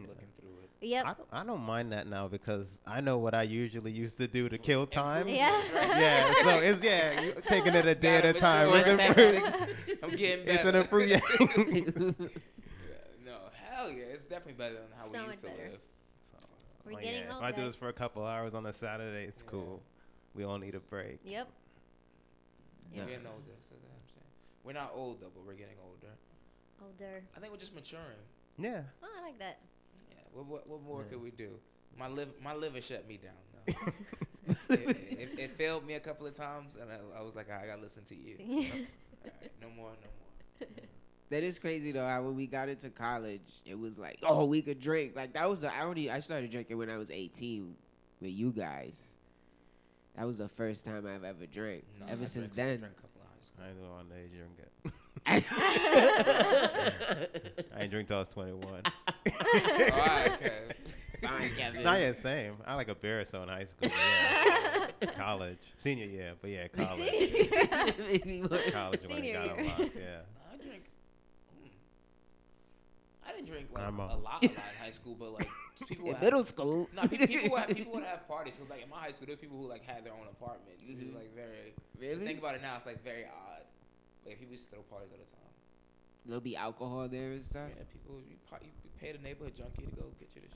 [0.07, 0.86] Looking through it.
[0.86, 1.05] Yep.
[1.07, 4.28] I don't, I don't mind that now because I know what I usually used to
[4.28, 5.26] do to kill time.
[5.28, 5.61] Yeah.
[5.74, 6.32] yeah.
[6.44, 8.68] So it's yeah, you taking it a day at a time.
[8.72, 9.55] It's Step improved.
[10.05, 10.80] I'm getting It's an better.
[10.80, 12.20] improvement.
[13.26, 13.34] no,
[13.70, 15.62] hell yeah, it's definitely better than how So we used to better.
[15.70, 15.78] live.
[16.84, 17.42] We're Like, getting yeah, old.
[17.42, 19.82] If I do this for a couple hours on a Saturday, it's cool.
[20.34, 21.18] We all need a break.
[21.24, 21.49] Yep.
[22.94, 23.57] We're getting older.
[23.61, 24.26] So that's I'm saying.
[24.64, 26.14] We're not old though, but we're getting older.
[26.82, 27.22] Older.
[27.36, 28.05] I think we're just maturing.
[28.59, 28.82] Yeah.
[29.03, 29.59] Oh, I like that.
[30.35, 30.39] Yeah.
[30.43, 31.09] What what, what more Yeah.
[31.11, 31.51] could we do?
[31.99, 33.33] My liver my liver shut me down.
[33.66, 33.93] though.
[34.74, 34.81] it,
[35.18, 37.83] it, it failed me a couple of times, and I, I was like, I gotta
[37.83, 38.37] listen to you.
[38.49, 40.09] All right, no more, no
[40.61, 40.68] more.
[41.31, 42.07] That is crazy though.
[42.07, 45.14] How when we got into college, it was like, oh, we could drink.
[45.14, 47.74] Like that was the I only I started drinking when I was 18
[48.22, 49.12] with you guys.
[50.16, 51.85] That was the first time I've ever drank.
[52.01, 52.81] No, Ever I since drank- I then.
[52.81, 53.62] drank a couple of high school.
[53.62, 54.93] I ain't the one age drink it.
[55.26, 55.42] I
[57.78, 58.62] ain't drink till I was 21.
[58.72, 58.82] Alright,
[60.40, 60.52] Kev.
[61.22, 61.82] Fine, Kevin.
[61.82, 62.54] Not yet, same.
[62.66, 63.90] I like a beer or so in high school.
[63.90, 65.06] Yeah.
[65.16, 65.58] college.
[65.76, 67.10] Senior year, but yeah, college.
[68.08, 68.58] Maybe more.
[68.70, 69.56] college when I Senior got year.
[69.58, 70.20] unlocked, yeah.
[70.52, 70.82] I drink.
[71.64, 71.68] mm.
[73.28, 74.50] I didn't drink like a a- lot, a lot in
[74.80, 75.48] high school, but like
[75.88, 76.88] people In would middle have, school.
[76.94, 78.54] No, people, people would have, people would have parties.
[78.54, 80.82] So like in my high school, there were people who like had their own apartments.
[80.88, 81.74] It was like very.
[82.00, 82.24] Really?
[82.24, 83.62] Think about it now, it's like very odd.
[84.29, 85.41] Like people used to throw parties all the time.
[86.26, 87.68] There'll be alcohol there and stuff.
[87.76, 88.70] Yeah, people you, pa- you
[89.01, 90.49] pay the neighborhood junkie to go get you the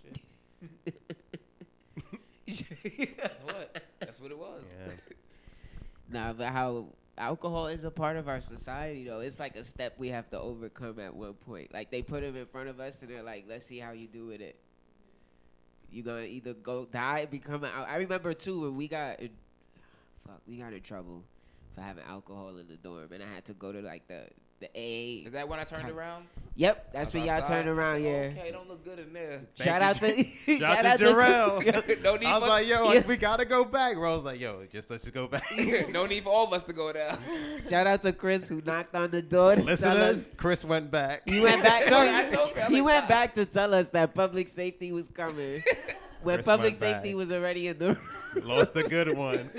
[2.54, 3.18] shit.
[3.44, 3.82] what?
[4.00, 4.62] That's what it was.
[4.86, 4.92] Yeah.
[6.10, 9.20] Nah, but how alcohol is a part of our society though.
[9.20, 11.72] It's like a step we have to overcome at one point.
[11.72, 14.08] Like they put them in front of us and they're like, "Let's see how you
[14.08, 14.56] do with it."
[15.90, 17.70] You gonna either go die, become an.
[17.74, 19.30] al- I remember too when we got, in,
[20.26, 21.22] fuck, we got in trouble
[21.74, 24.26] for having alcohol in the dorm, and I had to go to like the
[24.60, 25.26] the AA.
[25.26, 26.26] Is that when I turned kind- around?
[26.54, 28.02] Yep, that's I when y'all turned around.
[28.04, 28.10] Yeah.
[28.10, 29.40] Okay, don't look good in there.
[29.56, 32.02] Shout out to Shout out to Jarrell.
[32.02, 33.02] no need I was for, like, yo, Yeah.
[33.06, 33.96] we gotta go back.
[33.96, 35.44] Rose like, yo, just let's just go back.
[35.90, 37.18] no need for all of us to go down.
[37.68, 39.56] Shout out to Chris who knocked on the door.
[39.56, 41.28] To Listeners, us Chris went back.
[41.28, 41.90] He went back.
[41.90, 45.08] No, I told you, I'm he went back to tell us that public safety was
[45.08, 45.64] coming.
[46.22, 47.16] when Chris public safety back.
[47.16, 48.46] was already in the room.
[48.48, 49.50] Lost the good one.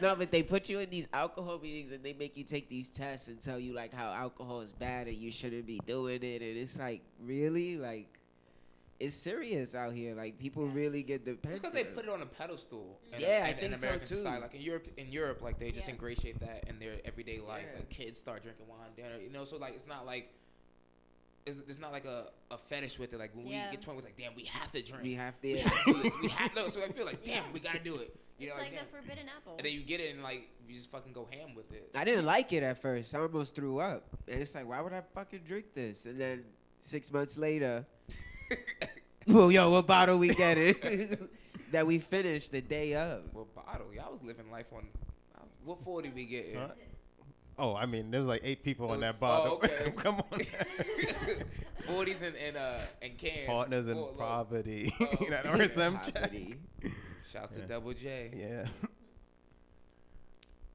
[0.00, 2.88] No, but they put you in these alcohol meetings and they make you take these
[2.88, 6.40] tests and tell you like how alcohol is bad and you shouldn't be doing it
[6.42, 8.06] and it's like really like
[9.00, 10.14] it's serious out here.
[10.14, 11.52] Like people really get dependent.
[11.52, 12.98] It's because they put it on a pedestal.
[13.12, 14.16] In, Yeah, I in, in think so, too.
[14.16, 15.94] society, like in Europe, in Europe, like they just Yeah.
[15.94, 17.64] ingratiate that in their everyday life.
[17.70, 17.76] Yeah.
[17.78, 19.44] Like kids start drinking wine, dinner, you know.
[19.44, 20.28] So like, it's not like.
[21.46, 23.18] It's, it's not like a, a fetish with it.
[23.18, 23.66] Like when Yeah.
[23.70, 25.02] we get twenty, it's like, damn, we have to drink.
[25.04, 25.52] We have to.
[25.52, 26.12] We have to do this.
[26.20, 26.70] We have to.
[26.72, 28.14] So I feel like, damn, we gotta do it.
[28.38, 29.54] You know, it's like, like the forbidden apple.
[29.58, 31.90] And then you get it, and like you just fucking go ham with it.
[31.94, 33.14] I didn't like it at first.
[33.14, 34.04] I almost threw up.
[34.28, 36.06] And it's like, why would I fucking drink this?
[36.06, 36.44] And then
[36.80, 37.84] six months later,
[39.26, 41.20] well, yo, what bottle we get it
[41.72, 43.22] that we finished the day of.
[43.32, 43.92] What bottle?
[43.94, 44.86] Y'all was living life on.
[45.64, 46.54] What forty we get?
[46.56, 46.68] Huh?
[47.58, 49.60] Oh, I mean, there's like eight people It on was- that bottle.
[49.62, 49.90] oh, okay.
[49.96, 50.40] Come on.
[51.86, 53.46] Forties and and uh and cans.
[53.48, 54.92] Partners in Four- poverty.
[55.00, 55.48] Oh, you know, okay.
[55.66, 56.14] RSM check.
[56.14, 56.54] Poverty.
[57.30, 57.62] Shouts Yeah.
[57.62, 58.30] to Double J.
[58.34, 58.66] Yeah.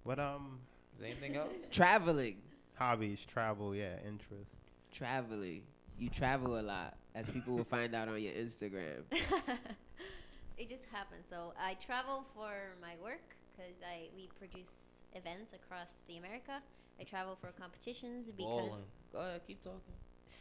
[0.03, 0.59] What um
[0.95, 1.49] Is there anything else?
[1.71, 2.37] Traveling.
[2.75, 4.55] hobbies, travel, yeah, interests.
[4.91, 5.63] Traveling.
[5.97, 9.03] You travel a lot, as people will find out on your Instagram.
[10.57, 11.23] it just happened.
[11.29, 12.51] So I travel for
[12.81, 13.23] my work
[13.55, 16.61] because I we produce events across the America.
[16.99, 18.69] I travel for competitions because.
[18.69, 18.81] Ballin'.
[19.13, 19.79] Go ahead, keep talking.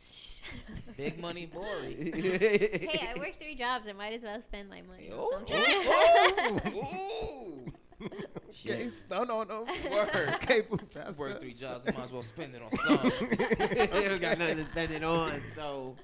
[0.04, 0.48] Shut
[0.88, 0.96] up.
[0.96, 2.12] Big money, boring.
[2.14, 3.88] hey, I work three jobs.
[3.88, 5.10] I might as well spend my money.
[5.10, 6.74] on Oh, something.
[6.76, 7.60] oh,
[8.02, 8.08] oh.
[8.50, 9.64] Okay, stun on them.
[9.90, 10.36] Word.
[10.40, 13.28] Cable pass Work three jobs, I might as well spend it on something.
[13.68, 15.96] they don't got nothing to spend it on, so.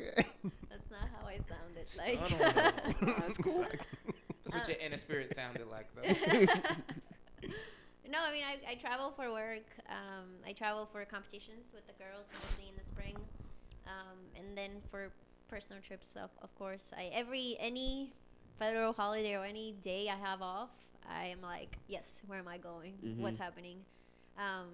[0.00, 0.24] Okay.
[0.70, 1.90] That's not how I sounded.
[2.00, 2.28] I Like.
[2.28, 3.14] don't know.
[3.18, 3.66] That's cool.
[4.44, 6.52] That's what your inner spirit sounded like, though.
[8.10, 9.66] No, I mean I, I travel for work.
[9.88, 13.16] Um, I travel for competitions with the girls mostly in the spring,
[13.86, 15.10] um, and then for
[15.48, 16.10] personal trips.
[16.16, 18.12] Of, of course, I every any
[18.58, 20.70] federal holiday or any day I have off,
[21.08, 22.94] I am like, yes, where am I going?
[23.18, 23.40] What's Mhm.
[23.40, 23.78] happening?
[24.38, 24.68] Um,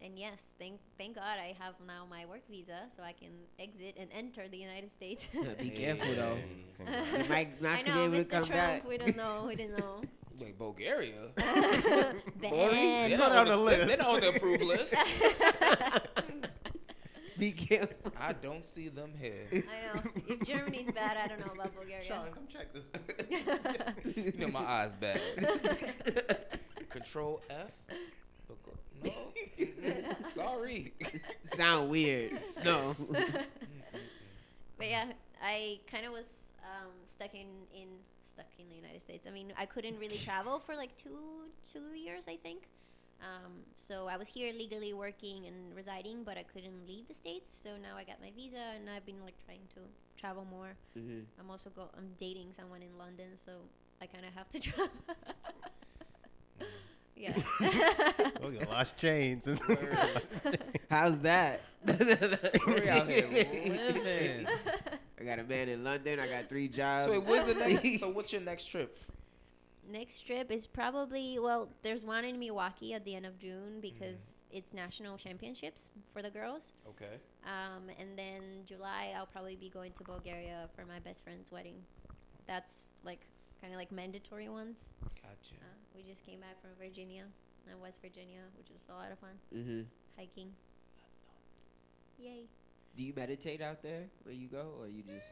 [0.00, 3.96] and yes, thank thank God I have now my work visa, so I can exit
[3.98, 5.26] and enter the United States.
[5.60, 6.36] Be careful though.
[6.36, 6.64] Hey,
[7.22, 8.30] You might not I be know, able to Mr.
[8.30, 8.52] come Trump.
[8.52, 8.88] back.
[8.88, 9.44] We don't know.
[9.46, 10.00] We don't know.
[10.38, 11.12] Wait, Bulgaria?
[11.36, 12.22] Ban.
[12.40, 13.86] They're Put not on the the list.
[13.88, 14.94] They're not on the approved list.
[17.38, 18.12] Be careful.
[18.18, 19.46] I don't see them here.
[19.52, 19.56] I
[19.94, 20.02] know.
[20.28, 22.04] If Germany's bad, I don't know about Bulgaria.
[22.04, 24.16] Sean, come check this.
[24.16, 25.20] you know my eyes bad.
[26.88, 27.70] Control F.
[29.04, 29.12] No.
[30.34, 30.92] Sorry.
[31.44, 32.40] Sound weird.
[32.64, 32.96] No.
[34.76, 35.06] But yeah,
[35.42, 36.26] I kind of was
[36.64, 37.88] um, stuck in, in
[38.38, 39.26] stuck in the United States.
[39.26, 41.18] I mean, I couldn't really travel for like two
[41.72, 42.68] two years, I think.
[43.20, 47.50] Um, so I was here legally working and residing, but I couldn't leave the states.
[47.64, 49.80] So now I got my visa, and I've been like trying to
[50.20, 50.72] travel more.
[50.96, 51.24] Mhm.
[51.40, 51.90] I'm also go.
[51.98, 53.52] I'm dating someone in London, so
[54.00, 54.92] I kind of have to travel.
[57.16, 57.34] yeah.
[58.42, 59.48] Oh, you lost chains.
[60.88, 61.60] How's that?
[61.86, 64.46] We're out here living.
[65.20, 66.20] I got a man in London.
[66.20, 67.06] I got three jobs.
[67.06, 67.84] So wait, where's the next?
[68.00, 68.96] So what's your next trip?
[69.90, 71.68] Next trip is probably well.
[71.82, 76.30] There's one in Milwaukee at the end of June because it's national championships for the
[76.30, 76.72] girls.
[76.88, 77.16] Okay.
[77.44, 81.76] Um, and then July I'll probably be going to Bulgaria for my best friend's wedding.
[82.46, 83.20] That's like
[83.60, 84.76] kind of like mandatory ones.
[85.22, 85.54] Gotcha.
[85.60, 87.24] Uh, we just came back from Virginia,
[87.66, 89.36] uh, West Virginia, which was a lot of fun.
[89.52, 89.82] hmm
[90.16, 90.52] Hiking.
[92.18, 92.44] Yay.
[92.98, 95.30] Do you meditate out there where you go, or you just?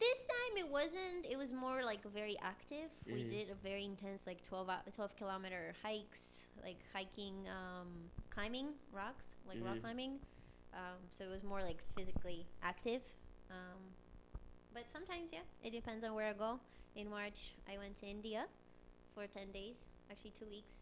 [0.00, 1.26] This time it wasn't.
[1.28, 2.88] It was more like very active.
[3.04, 3.30] We Mhm.
[3.30, 9.26] did a very intense, like 12, hou- 12 kilometer hikes, like hiking, um, climbing rocks,
[9.46, 9.80] like rock Mhm.
[9.82, 10.20] climbing.
[10.72, 13.02] Um, so it was more like physically active.
[13.50, 13.92] Um,
[14.72, 16.58] but sometimes, yeah, it depends on where I go.
[16.94, 18.48] In March, I went to India
[19.14, 19.76] for 10 days,
[20.10, 20.72] actually two weeks,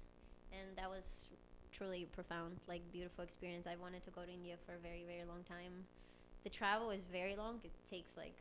[0.52, 1.02] and that was
[1.77, 3.66] truly profound, like beautiful experience.
[3.66, 5.85] I wanted to go to India for a very, very long time.
[6.45, 7.61] The travel is very long.
[7.64, 8.35] It takes like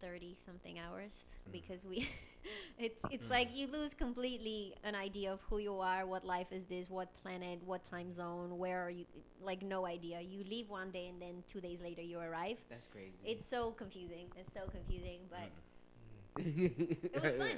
[0.00, 1.52] 30 something hours mm.
[1.52, 2.08] because we
[2.78, 6.64] it's it's like you lose completely an idea of who you are what life is
[6.68, 9.04] this what planet what time zone where are you
[9.44, 12.88] like no idea you leave one day and then two days later you arrive That's
[12.88, 13.12] crazy.
[13.24, 17.06] it's so confusing it's so confusing but mm.
[17.14, 17.46] it was fun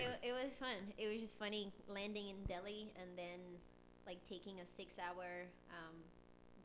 [0.00, 3.40] it, it was fun it was just funny landing in delhi and then
[4.06, 5.96] like taking a six hour um,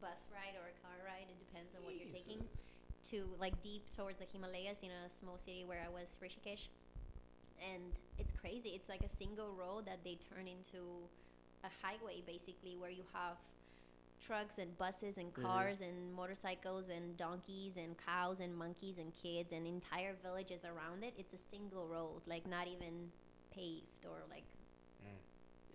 [0.02, 2.48] bus ride or a car ride it depends on what you're taking
[3.04, 6.68] to like deep towards the Himalayas in a small city where I was, Rishikesh.
[7.60, 8.70] And it's crazy.
[8.70, 11.10] It's like a single road that they turn into
[11.64, 13.38] a highway basically where you have
[14.20, 15.44] trucks and buses and Mhm.
[15.44, 21.04] cars and motorcycles and donkeys and cows and monkeys and kids and entire villages around
[21.04, 21.14] it.
[21.18, 23.12] It's a single road, like not even
[23.52, 24.46] paved or like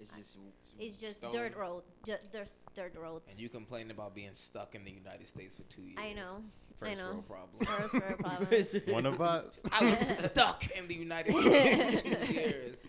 [0.01, 0.39] It's just.
[0.79, 1.33] it's just Stone.
[1.33, 1.83] dirt road.
[2.07, 3.23] Ju- there's dirt road.
[3.31, 5.99] And you complain about being stuck in the United States for two years.
[5.99, 6.43] I know.
[6.83, 7.09] I First know.
[7.11, 7.67] world problem.
[7.79, 8.19] First world
[8.83, 8.95] problem.
[8.95, 9.61] One of us.
[9.73, 12.89] I was stuck in the United States for two years.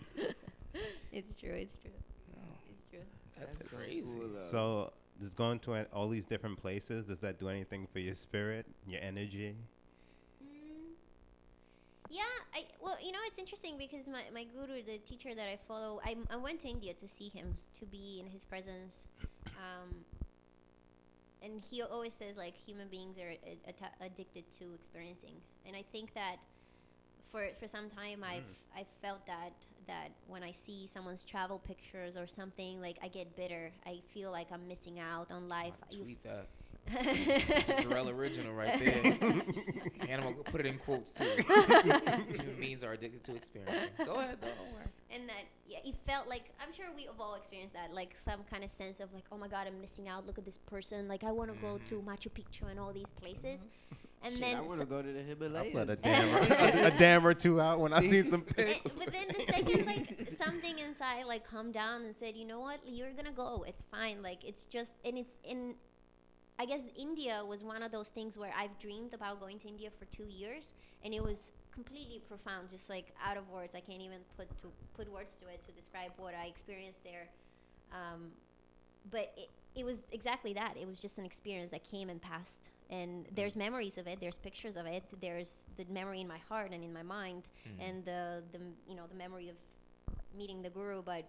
[1.12, 1.50] It's true.
[1.52, 1.92] It's true.
[2.70, 3.00] It's true.
[3.38, 4.04] That's, crazy.
[4.50, 4.92] So,
[5.22, 9.00] just going to all these different places, does that do anything for your spirit, your
[9.00, 9.54] energy?
[12.10, 12.22] Yeah,
[12.54, 16.00] I well, you know, it's interesting because my, my guru, the teacher that I follow,
[16.04, 19.06] I, I went to India to see him, to be in his presence,
[19.46, 20.04] um,
[21.42, 25.34] and he always says like human beings are a- addicted to experiencing,
[25.66, 26.36] and I think that
[27.32, 28.44] for for some time I've
[28.76, 29.52] I've felt that
[29.86, 33.72] that when I see someone's travel pictures or something, like I get bitter.
[33.86, 35.74] I feel like I'm missing out on life.
[35.90, 36.46] You Tweet that.
[36.92, 39.16] That's a Jarrell original right there.
[40.08, 41.24] and I'm gonna put it in quotes too.
[41.24, 43.88] Human beings are addicted to experiencing.
[44.04, 44.48] Go ahead, though.
[44.48, 44.86] Don't worry.
[45.10, 48.40] and that yeah it felt like i'm sure we have all experienced that like some
[48.50, 51.08] kind of sense of like oh my god i'm missing out look at this person
[51.08, 52.08] like i want to go to mm-hmm.
[52.08, 54.24] machu picchu and all these places mm-hmm.
[54.24, 55.74] and Shit, then I want so- to go to the I Himalayas.
[55.74, 58.80] let a damn, or, a, a dam or two out when I see some pics.
[58.96, 62.80] but then the second like something inside like calmed down and said you know what
[62.86, 65.74] you're gonna go it's fine like it's just and it's in
[66.58, 69.90] i guess india was one of those things where i've dreamed about going to india
[69.98, 70.72] for two years
[71.04, 73.74] and it was completely profound just like out of words.
[73.74, 77.28] I can't even put to put words to it to describe what i experienced there.
[77.92, 78.30] Um,
[79.10, 80.76] but it, it was exactly that.
[80.80, 82.70] It was just an experience that came and passed.
[82.88, 84.20] And there's memories of it.
[84.22, 85.04] There's pictures of it.
[85.20, 87.86] There's the memory in my heart and in my mind Mhm.
[87.86, 89.56] and the, the you know the memory of
[90.34, 91.24] meeting the guru but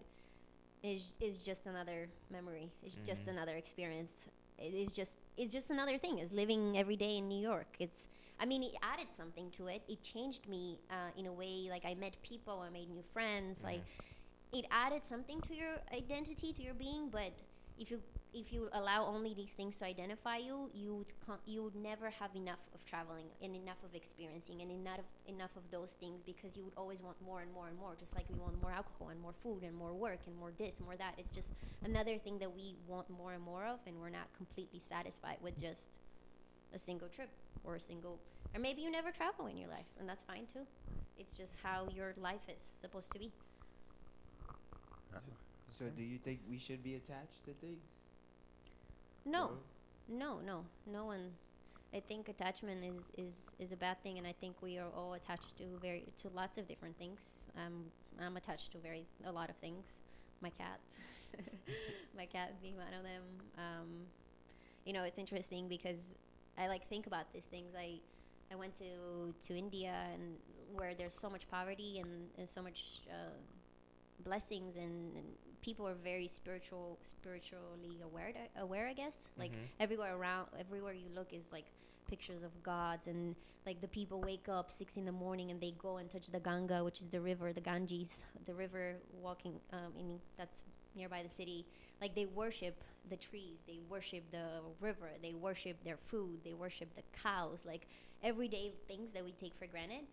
[0.84, 2.72] is is just another memory.
[2.84, 3.32] It's just Mhm.
[3.36, 4.28] another experience
[4.60, 7.68] it is just it's just another thing it's living every day in new york.
[7.80, 8.08] It's
[8.40, 9.82] i mean it added something to it.
[9.88, 13.64] It changed me uh, in a way like i met people i made new friends
[13.64, 13.82] like
[14.54, 17.32] it added something to your identity to your being but
[17.80, 18.00] if you
[18.38, 22.10] if you allow only these things to identify you you would con- you would never
[22.10, 26.22] have enough of traveling and enough of experiencing and enough of, enough of those things
[26.24, 28.72] because you would always want more and more and more just like we want more
[28.72, 31.16] alcohol and more food and more work and more this more that.
[31.18, 31.52] It's just
[31.84, 35.60] another thing that we want more and more of and we're not completely satisfied with
[35.60, 35.90] just
[36.74, 37.30] a single trip
[37.64, 38.20] or a single
[38.54, 40.66] or maybe you never travel in your life and that's fine too.
[41.18, 43.32] It's just how your life is supposed to be.
[45.68, 48.07] So, do you think we should be attached to things?
[49.28, 49.52] No,
[50.08, 51.32] no, no, no one.
[51.94, 55.14] I think attachment is, is, is a bad thing, and I think we are all
[55.16, 57.20] attached to very to lots of different things.
[57.58, 57.86] Um,
[58.22, 59.86] I'm attached to very a lot of things.
[60.42, 60.80] My cat,
[62.16, 63.24] my cat being one of them.
[63.58, 63.88] Um,
[64.86, 66.00] you know, it's interesting because
[66.58, 67.74] I like think about these things.
[67.78, 68.00] I
[68.50, 70.38] I went to to India and
[70.74, 73.36] where there's so much poverty and, and so much uh,
[74.24, 75.26] blessings and, and
[75.62, 79.30] people are very spiritual spiritually aware I- aware I guess.
[79.38, 79.68] Like Mhm.
[79.80, 81.66] everywhere around everywhere you look is like
[82.08, 83.36] pictures of gods and
[83.66, 86.40] like the people wake up six in the morning and they go and touch the
[86.40, 90.64] Ganga which is the river the Ganges the river walking um, in that's
[90.96, 91.66] nearby the city.
[92.02, 96.94] Like they worship the trees they worship the river they worship their food they worship
[96.96, 97.88] the cows like
[98.24, 100.06] everyday things that we take for granted.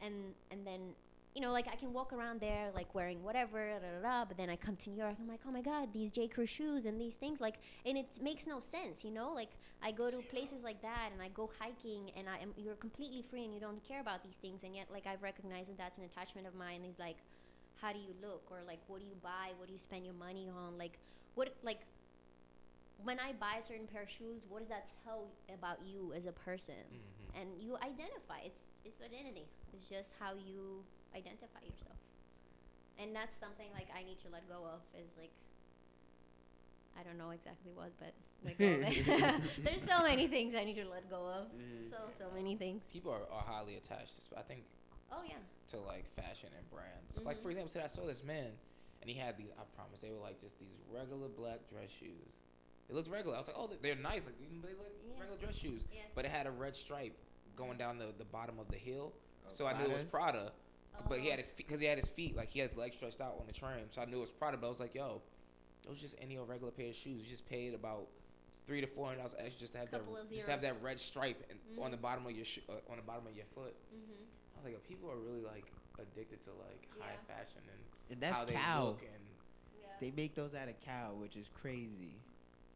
[0.00, 0.94] And and then
[1.36, 4.38] you know like I can walk around there like wearing whatever da, da, da, but
[4.38, 6.28] then I come to New York and I'm like oh my god these J.
[6.28, 9.34] Crew shoes and these things like and it makes no sense you know?
[9.34, 9.50] Like
[9.82, 13.22] I go to places like that and I go hiking and I am you're completely
[13.22, 15.98] free and you don't care about these things and yet like I've recognized that that's
[15.98, 17.18] an attachment of mine is like
[17.82, 18.44] how do you look?
[18.50, 19.52] Or like what do you buy?
[19.58, 20.78] What do you spend your money on?
[20.78, 20.98] Like
[21.34, 21.80] what like
[23.04, 26.24] when I buy a certain pair of shoes what does that tell about you as
[26.24, 26.80] a person?
[26.88, 27.40] Mm-hmm.
[27.40, 29.44] and you identify it's it's identity.
[29.74, 30.84] It's just how you
[31.16, 31.96] identify yourself
[32.98, 35.32] and that's something like i need to let go of is like
[36.98, 39.04] I don't know exactly what, but let go of it.
[39.64, 41.48] There's so many things I need to let go of.
[41.52, 41.90] Mhm.
[41.90, 42.84] So so many things.
[42.90, 44.30] People are, are highly attached.
[44.30, 44.64] To, I think
[45.12, 45.34] Oh yeah.
[45.72, 47.20] to like fashion and brands.
[47.22, 47.50] Like for Mhm.
[47.50, 48.48] example, today I saw this man,
[49.02, 49.50] and he had these.
[49.58, 52.32] I promise they were like just these regular black dress shoes.
[52.88, 53.36] It looked regular.
[53.36, 54.24] I was like, oh, they're nice.
[54.24, 54.88] Like they look
[55.20, 55.82] regular dress shoes.
[55.92, 56.00] Yeah.
[56.14, 57.12] But it had a red stripe
[57.56, 59.12] going down the, the bottom of the heel.
[59.44, 60.50] Oh, so I knew it was Prada.
[61.08, 63.20] But he had his because he had his feet like he had his legs stretched
[63.20, 63.80] out on the tram.
[63.90, 64.56] So I knew it was Prada.
[64.56, 65.20] But I was like, yo,
[65.86, 67.22] those just any old regular pair of shoes.
[67.22, 68.06] You just paid about
[68.66, 70.74] three to four hundred dollars extra just to have that Couple of just have that
[70.82, 72.00] red stripe in, on the Mhm.
[72.00, 73.74] bottom of your sh- uh, on the bottom of your foot.
[73.94, 73.98] Mhm.
[74.54, 75.64] I was like, yo, people are really like
[75.98, 77.80] addicted to like high fashion and
[78.12, 78.84] And that's how they cow.
[78.86, 79.12] look and
[80.00, 82.12] They make those out of cow, which is crazy.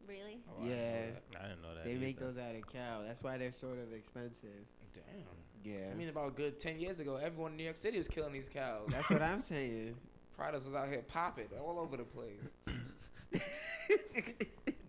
[0.09, 0.41] Really?
[0.49, 1.39] Oh, I didn't know yeah.
[1.39, 3.03] I didn't know that They make those out of cow.
[3.03, 4.65] That's why they're sort of expensive.
[4.95, 5.27] Damn.
[5.65, 5.91] Yeah.
[5.91, 8.33] I mean, about a good ten years ago, everyone in New York City was killing
[8.33, 8.89] these cows.
[8.91, 9.95] That's what I'm saying.
[10.39, 12.51] Pradas was out here popping all over the place.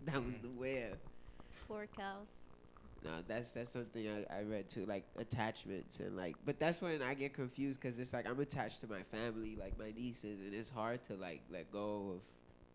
[0.06, 0.92] that was the where.
[1.68, 2.28] Poor cows.
[3.04, 6.36] No, that's that's something I, I read too, like attachments and like.
[6.46, 9.78] But that's when I get confused because it's like I'm attached to my family, like
[9.78, 12.20] my nieces, and it's hard to like let go of,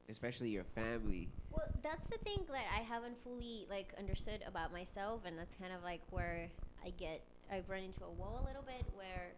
[0.09, 1.29] especially your family.
[1.51, 5.73] Well, that's the thing that I haven't fully like understood about myself, and that's kind
[5.73, 6.49] of like where
[6.85, 7.21] I get
[7.51, 9.31] I've run into a wall a little bit where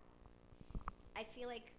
[1.15, 1.71] I feel like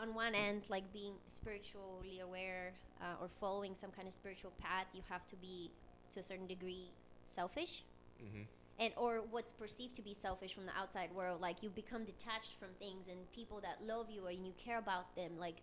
[0.00, 4.86] on one end, like being spiritually aware uh, or following some kind of spiritual path,
[4.94, 5.70] you have to be
[6.12, 6.88] to a certain degree
[7.30, 7.84] selfish
[8.22, 8.44] Mm-hmm.
[8.78, 12.52] and or what's perceived to be selfish from the outside world like you become detached
[12.58, 15.56] from things and people that love you and you care about them like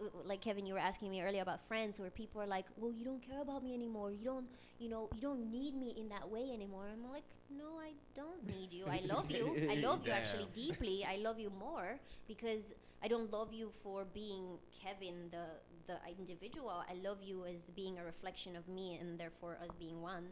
[0.00, 2.92] Uh, like Kevin you were asking me earlier about friends where people are like well
[2.92, 4.10] you don't care about me anymore.
[4.12, 4.46] You don't
[4.78, 6.88] you know you don't need me in that way anymore.
[6.92, 8.86] I'm like no I don't need you.
[8.88, 9.56] I love you.
[9.70, 11.04] I love you actually deeply.
[11.08, 12.72] I love you more because
[13.02, 15.46] I don't love you for being Kevin the
[15.86, 16.82] the individual.
[16.88, 20.28] I love you as being a reflection of me and therefore us being one.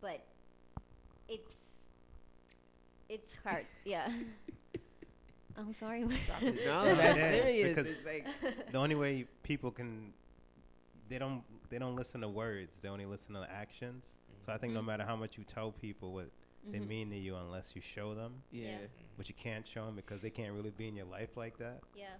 [0.00, 0.26] But
[1.28, 1.68] it's
[3.08, 3.66] it's hard.
[3.84, 4.08] Yeah
[5.60, 6.08] i'm sorry No,
[6.94, 7.68] that's serious.
[7.70, 8.26] because It's like
[8.72, 10.12] the only way people can
[11.08, 12.72] they don't they don't listen to words.
[12.82, 14.14] They only listen to actions.
[14.44, 14.86] So I think no Mhm.
[14.86, 16.30] matter how much you tell people what
[16.72, 16.86] they Mhm.
[16.88, 18.70] mean to you, unless you show them, Yeah.
[18.70, 18.86] Yeah.
[19.16, 21.80] but you can't show them because they can't really be in your life like that.
[21.94, 22.16] yeah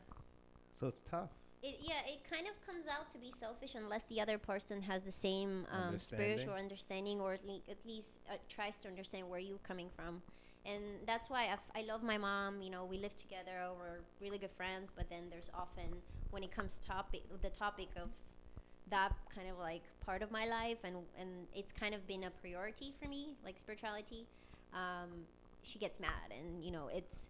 [0.75, 1.31] So it's tough.
[1.63, 5.03] it yeah it kind of comes out to be selfish unless the other person has
[5.03, 9.41] the same um, spiritual understanding or at, le- at least uh, tries to understand where
[9.41, 10.23] you're coming from
[10.65, 14.01] and that's why I, f- I love my mom you know we live together we're
[14.21, 18.11] really good friends but then there's often when it comes topic the topic of
[18.91, 22.31] that kind of like part of my life and and it's kind of been a
[22.31, 24.27] priority for me like spirituality
[24.73, 25.27] um,
[25.63, 27.29] she gets mad and you know it's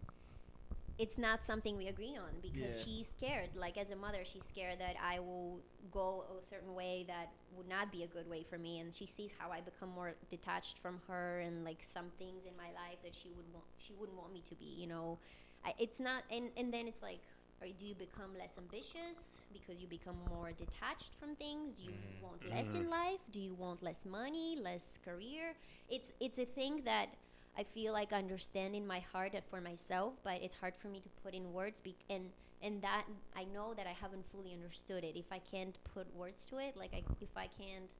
[0.97, 2.83] it's not something we agree on because Yeah.
[2.85, 3.49] she's scared.
[3.55, 5.59] Like as a mother she's scared that i will
[5.91, 9.05] go a certain way that would not be a good way for me and she
[9.05, 12.99] sees how i become more detached from her and like some things in my life
[13.03, 15.17] that she would want she wouldn't want me to be you know?
[15.65, 17.21] I, it's not and and then it's like
[17.61, 21.75] or do you become less ambitious because you become more detached from things?
[21.77, 22.21] Do you Mhm.
[22.21, 23.19] want less in life?
[23.31, 25.53] Do you want less money less career?
[25.87, 27.09] It's it's a thing that
[27.57, 31.09] I feel like understanding my heart that for myself, but it's hard for me to
[31.23, 31.81] put in words.
[31.81, 32.29] Be- and
[32.63, 35.15] and that I know that I haven't fully understood it.
[35.17, 37.91] If I can't put words to it, like I, if I can't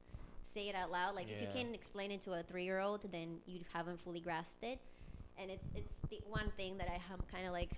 [0.53, 1.63] say it out loud, like if you Yeah.
[1.63, 4.79] can explain it to a three year old, then you haven't fully grasped it.
[5.37, 7.71] And it's it's the one thing that I am kind of like,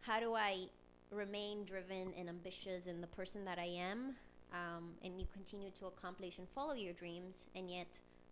[0.00, 0.66] how do I
[1.10, 4.16] remain driven and ambitious in the person that I am,
[4.52, 7.86] um, and you continue to accomplish and follow your dreams, and yet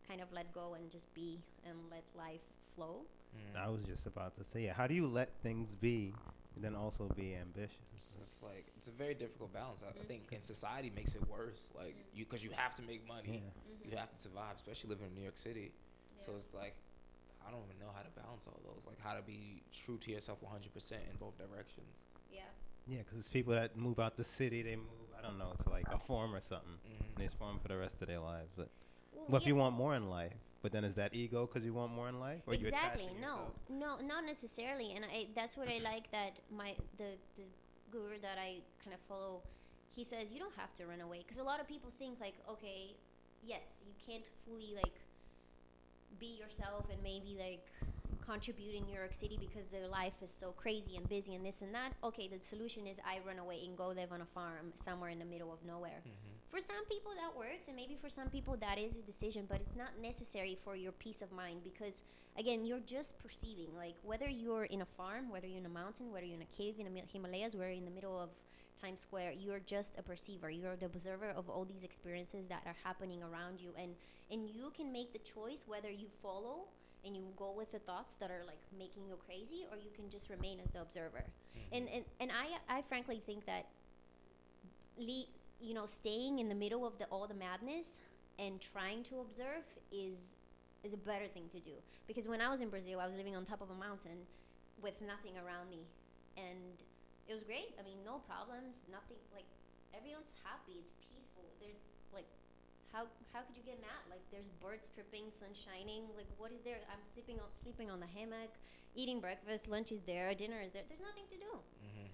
[0.08, 2.40] kind of let go and just be and let life
[2.74, 3.02] flow.
[3.34, 3.64] Mm.
[3.64, 6.14] I was just about to say, yeah, how do you let things be
[6.54, 7.78] and then also be ambitious?
[7.94, 9.82] It's, it's like it's a very difficult balance.
[9.82, 11.70] I, I think in society makes it worse.
[11.76, 13.90] Like you, because you have to make money, mm-hmm.
[13.90, 15.72] you have to survive, especially living in New York City.
[16.24, 16.74] So it's like
[17.46, 18.86] I don't even know how to balance all those.
[18.86, 21.92] Like how to be true to yourself 100% in both directions.
[22.32, 22.40] Yeah.
[22.86, 25.70] Yeah, because it's people that move out the city, they move, I don't know, to
[25.70, 26.78] like a farm or something.
[26.84, 28.52] And they farm for the rest of their lives.
[28.56, 28.83] But Well,
[29.26, 30.32] what if you want more in life?
[30.62, 32.40] But then is that ego because you want more in life?
[32.46, 33.10] Or exactly.
[33.20, 34.92] No, no, not necessarily.
[34.96, 37.44] And I, that's what I like that my the the
[37.90, 39.42] guru that I kind of follow.
[39.94, 42.34] He says you don't have to run away because a lot of people think like,
[42.48, 42.96] okay,
[43.46, 44.94] yes, you can't fully like
[46.18, 47.66] be yourself and maybe like
[48.24, 51.60] contribute in New York City because their life is so crazy and busy and this
[51.62, 51.92] and that.
[52.02, 55.18] Okay, the solution is I run away and go live on a farm somewhere in
[55.18, 56.00] the middle of nowhere.
[56.00, 56.33] Mm-hmm.
[56.54, 59.60] For some people that works, and maybe for some people that is a decision, but
[59.60, 62.04] it's not necessary for your peace of mind because,
[62.38, 63.74] again, you're just perceiving.
[63.76, 66.56] Like whether you're in a farm, whether you're in a mountain, whether you're in a
[66.56, 68.30] cave in the Himalayas, whether you're in the middle of
[68.80, 69.32] Times Square.
[69.32, 70.48] You're just a perceiver.
[70.48, 73.90] You're the observer of all these experiences that are happening around you, and
[74.30, 76.68] and you can make the choice whether you follow
[77.04, 80.08] and you go with the thoughts that are like making you crazy, or you can
[80.08, 81.24] just remain as the observer.
[81.24, 81.76] Mm-hmm.
[81.76, 83.66] And and and I I frankly think that
[84.98, 85.26] le-
[85.64, 87.98] you know staying in the middle of the all the madness
[88.38, 90.20] and trying to observe is
[90.84, 91.72] is a better thing to do.
[92.04, 94.20] Because when I was in Brazil I was living on top of a mountain
[94.84, 95.88] with nothing around me.
[96.36, 96.76] And
[97.24, 97.72] it was great.
[97.80, 99.48] I mean no problems nothing like
[99.96, 100.84] everyone's happy.
[100.84, 101.48] It's peaceful.
[101.56, 101.80] There's
[102.12, 102.28] like
[102.92, 104.04] how how could you get mad?
[104.12, 106.04] Like there's birds chirping sun shining.
[106.12, 106.76] Like what is there?
[106.92, 108.52] I'm sleeping on sleeping on the hammock
[108.94, 110.84] eating breakfast lunch is there dinner is there.
[110.86, 111.52] There's nothing to do.
[111.56, 112.08] Mm-hmm.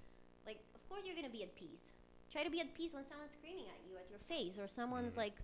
[0.46, 1.90] Like of course you're gonna be at peace
[2.31, 5.14] try to be at peace when someone's screaming at you at your face or someone's
[5.14, 5.18] mm.
[5.18, 5.35] like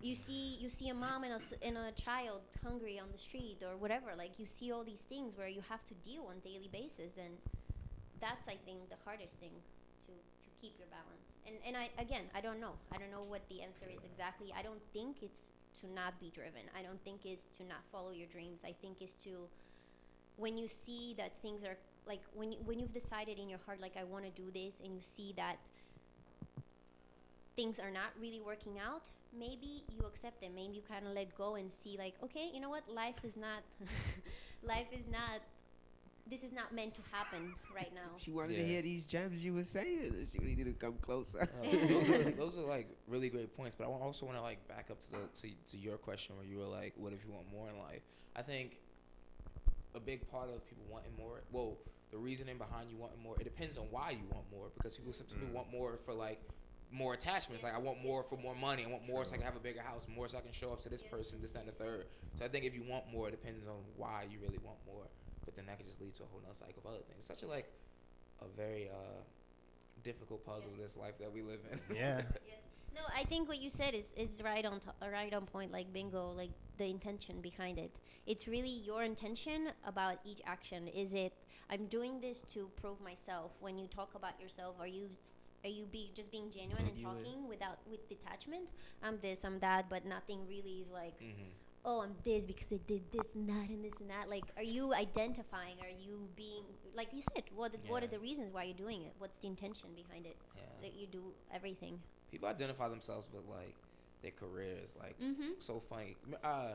[0.00, 3.18] you see you see a mom and a, s- and a child hungry on the
[3.18, 6.38] street or whatever like you see all these things where you have to deal on
[6.40, 7.34] daily basis and
[8.20, 9.52] that's i think the hardest thing
[10.06, 11.26] to to keep your balance.
[11.46, 12.74] And and i again i don't know.
[12.92, 14.52] I don't know what the answer is exactly.
[14.56, 16.62] I don't think it's to not be driven.
[16.78, 18.60] I don't think it's to not follow your dreams.
[18.64, 19.48] I think it's to
[20.36, 21.76] when you see that things are
[22.06, 24.80] like when you, when you've decided in your heart like I want to do this
[24.84, 25.56] and you see that
[27.60, 29.02] things are not really working out,
[29.38, 30.52] maybe you accept them.
[30.54, 32.84] Maybe you kind of let go and see like, okay, you know what?
[32.88, 33.62] Life is not
[34.62, 35.40] life is not
[36.26, 38.10] this is not meant to happen right now.
[38.16, 38.62] She wanted Yeah.
[38.62, 40.26] to hear these gems you were saying.
[40.30, 41.40] She really needed to come closer.
[41.40, 44.66] Uh, those, are, those are like really great points, but I also want to like
[44.68, 47.30] back up to the to, to your question where you were like, "What if you
[47.32, 48.02] want more in life?"
[48.36, 48.78] I think
[49.94, 51.42] a big part of people wanting more.
[51.50, 51.76] Well,
[52.10, 54.66] the reasoning behind you wanting more, it depends on why you want more.
[54.74, 55.52] Because people simply Mm.
[55.52, 56.40] want more for like
[56.92, 57.62] more attachments.
[57.62, 58.84] Like I want more for more money.
[58.84, 60.06] I want more so I can have a bigger house.
[60.14, 62.06] More so I can show off to this person, this, that, and the third.
[62.38, 65.04] So I think if you want more, it depends on why you really want more.
[65.44, 67.24] But then that could just lead to a whole nother cycle of other things.
[67.24, 67.70] Such a like
[68.42, 69.20] a very uh
[70.02, 71.78] difficult puzzle this life that we live in.
[71.96, 72.22] Yeah.
[72.92, 75.70] No, I think what you said is, is right on to- uh, right on point.
[75.70, 77.92] Like bingo, like the intention behind it.
[78.26, 80.88] It's really your intention about each action.
[80.88, 81.32] Is it
[81.70, 83.52] I'm doing this to prove myself?
[83.60, 85.34] When you talk about yourself, are you s-
[85.64, 88.68] are you be just being genuine and talking without with detachment?
[89.02, 91.18] I'm this, I'm that, but nothing really is like.
[91.20, 91.50] Mm-hmm.
[91.82, 94.28] Oh, I'm this because I did this and that and this and that.
[94.28, 95.76] Like, are you identifying?
[95.80, 97.44] Are you being like you said?
[97.54, 99.12] What what are the reasons why you're doing it?
[99.18, 100.36] What's the intention behind it?
[100.56, 100.62] Yeah.
[100.82, 101.22] That you do
[101.54, 101.98] everything.
[102.30, 103.74] People identify themselves with like
[104.22, 105.52] their careers, like mm-hmm.
[105.58, 106.16] so funny.
[106.44, 106.72] Uh,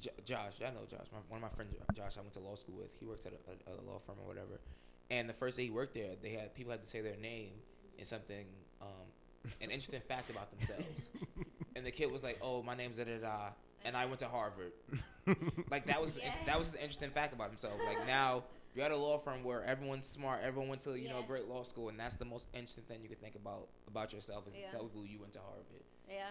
[0.00, 1.06] J- Josh, I know Josh.
[1.12, 2.90] My, one of my friends, Josh, I went to law school with.
[2.98, 4.58] He works at a, a, a law firm or whatever.
[5.10, 7.50] And the first day he worked there, they had people had to say their name
[8.00, 8.46] and something,
[8.82, 8.88] um,
[9.60, 11.08] an interesting fact about themselves.
[11.76, 13.48] and the kid was like, "Oh, my name's da da da,"
[13.84, 14.72] and I went to Harvard.
[15.70, 17.74] like that was that was an interesting fact about himself.
[17.86, 18.42] Like now
[18.74, 21.46] you're at a law firm where everyone's smart, everyone went to you know a great
[21.48, 24.54] law school, and that's the most interesting thing you could think about about yourself is
[24.56, 24.66] Yeah.
[24.66, 25.84] to tell people you went to Harvard.
[26.08, 26.30] Yeah.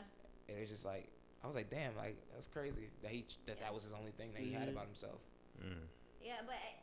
[0.49, 1.07] And it's just like
[1.43, 4.32] I was like, damn, like that's crazy that he that that was his only thing
[4.34, 4.72] that he had Mhm.
[4.74, 5.20] about himself.
[6.22, 6.76] Yeah, but I,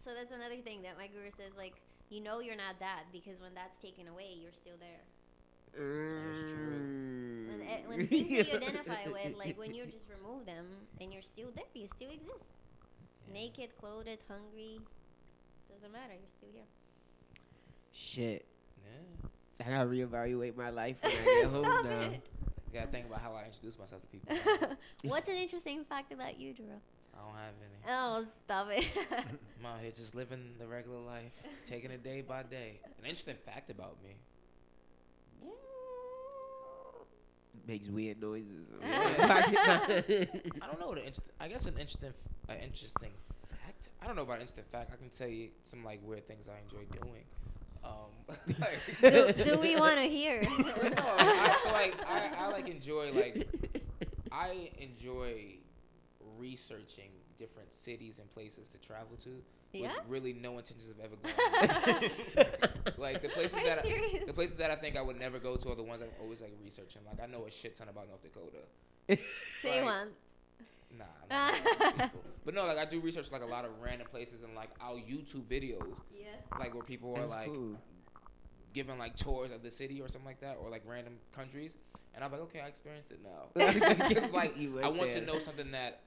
[0.00, 1.52] so that's another thing that my guru says.
[1.56, 1.74] Like,
[2.10, 5.04] you know, you're not that because when that's taken away, you're still there.
[7.50, 10.66] When, eh, when things that you identify with, like when you just remove them
[11.00, 12.44] and you're still there, you still exist.
[13.32, 14.78] Naked, clothed, hungry,
[15.72, 16.12] doesn't matter.
[16.12, 16.66] You're still here.
[17.92, 18.46] Shit.
[18.84, 19.66] Yeah.
[19.66, 22.00] I gotta reevaluate my life when I get home Stop now.
[22.02, 22.22] it.
[22.72, 24.36] You gotta think about how I introduce myself to people.
[25.04, 26.66] What's an interesting fact about you, Drew?
[27.14, 27.78] I don't have any.
[27.88, 28.86] Oh, stop it.
[29.60, 31.30] I'm out here just living the regular life,
[31.66, 32.80] taking it day by day.
[32.98, 34.16] An interesting fact about me.
[37.66, 38.70] Makes weird noises.
[38.84, 40.26] I
[40.66, 40.94] don't know.
[40.94, 42.12] The inter- I guess an interesting,
[42.48, 43.10] an interesting
[43.64, 43.88] fact.
[44.02, 44.90] I don't know about interesting fact.
[44.92, 47.24] I can tell you some like weird things I enjoy doing.
[47.82, 48.10] Um,
[48.60, 50.42] like- Do- do we wanna hear?
[50.42, 50.56] no,
[50.98, 53.46] I, so like I, I like enjoy like
[54.30, 55.56] I enjoy
[56.38, 59.30] researching different cities and places to travel to.
[59.72, 59.88] Yeah?
[59.94, 62.10] With really no intentions of ever going.
[62.98, 65.56] like the places Are that I, the places that I think I would never go
[65.56, 67.02] to are the ones I'm always like researching.
[67.06, 68.58] Like I know a shit ton about North Dakota.
[69.60, 70.08] Say Like, one.
[70.96, 72.22] Nah, I'm not people.
[72.44, 74.94] but no, like I do research like a lot of random places and like I'll
[74.96, 75.98] YouTube videos.
[76.16, 76.26] Yeah.
[76.58, 77.76] Like where people are That's like cool.
[78.72, 81.76] giving like tours of the city or something like that, or like random countries,
[82.14, 83.48] and I'm like, okay, I experienced it now.
[84.08, 85.20] Because like You I want there.
[85.20, 86.00] to know something that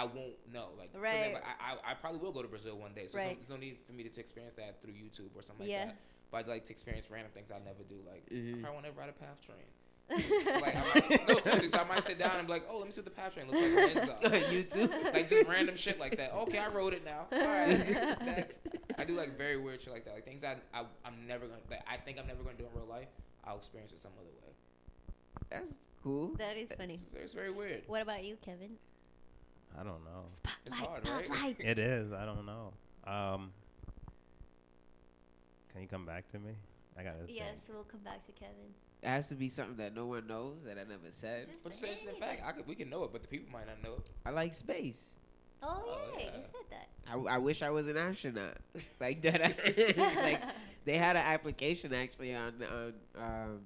[0.00, 0.68] I won't know.
[0.78, 1.14] Like Right.
[1.26, 3.50] example, I, I I probably will go to Brazil one day, so there's, no, there's
[3.50, 5.78] no need for me to, to experience that through YouTube or something Yeah.
[5.80, 5.96] like that.
[6.30, 7.96] But I'd like to experience random things I'll never do.
[8.08, 8.58] Like Mhm.
[8.58, 9.66] I probably want to ride a path train.
[10.12, 11.68] It's like, I might, no, seriously.
[11.68, 13.34] So I might sit down and be like, oh, let me see what the path
[13.34, 14.52] train looks like on the inside.
[14.52, 14.90] You too?
[15.12, 16.32] Like just random shit like that.
[16.34, 17.26] Okay, I wrote it now.
[17.30, 17.78] All right,
[18.24, 18.60] next.
[18.98, 20.14] I do like very weird shit like that.
[20.14, 21.60] Like things I, I I'm never gonna.
[21.68, 23.08] That I think I'm never gonna do in real life.
[23.44, 24.52] I'll experience it some other way.
[25.48, 26.34] That's cool.
[26.38, 26.94] That is funny.
[26.94, 27.82] It's, it's very weird.
[27.86, 28.70] What about you, Kevin?
[29.78, 30.24] I don't know.
[30.32, 31.26] Spotlight, hard, right?
[31.26, 31.56] spotlight.
[31.60, 32.12] It is.
[32.12, 32.72] I don't know.
[33.06, 33.52] Um,
[35.72, 36.52] can you come back to me?
[36.98, 37.24] I gotta.
[37.24, 37.38] think.
[37.38, 38.74] Yes, we'll come back to Kevin.
[39.02, 41.46] It has to be something that no one knows that I never said.
[41.62, 42.42] But just say it's the fact.
[42.44, 44.10] I could, we can know it, but the people might not know it.
[44.26, 45.06] I like space.
[45.62, 46.88] Oh, yeah, you said that.
[47.10, 48.58] I, I wish I was an astronaut.
[49.00, 49.40] like that.
[50.22, 50.42] like
[50.84, 53.60] they had an application actually on on um,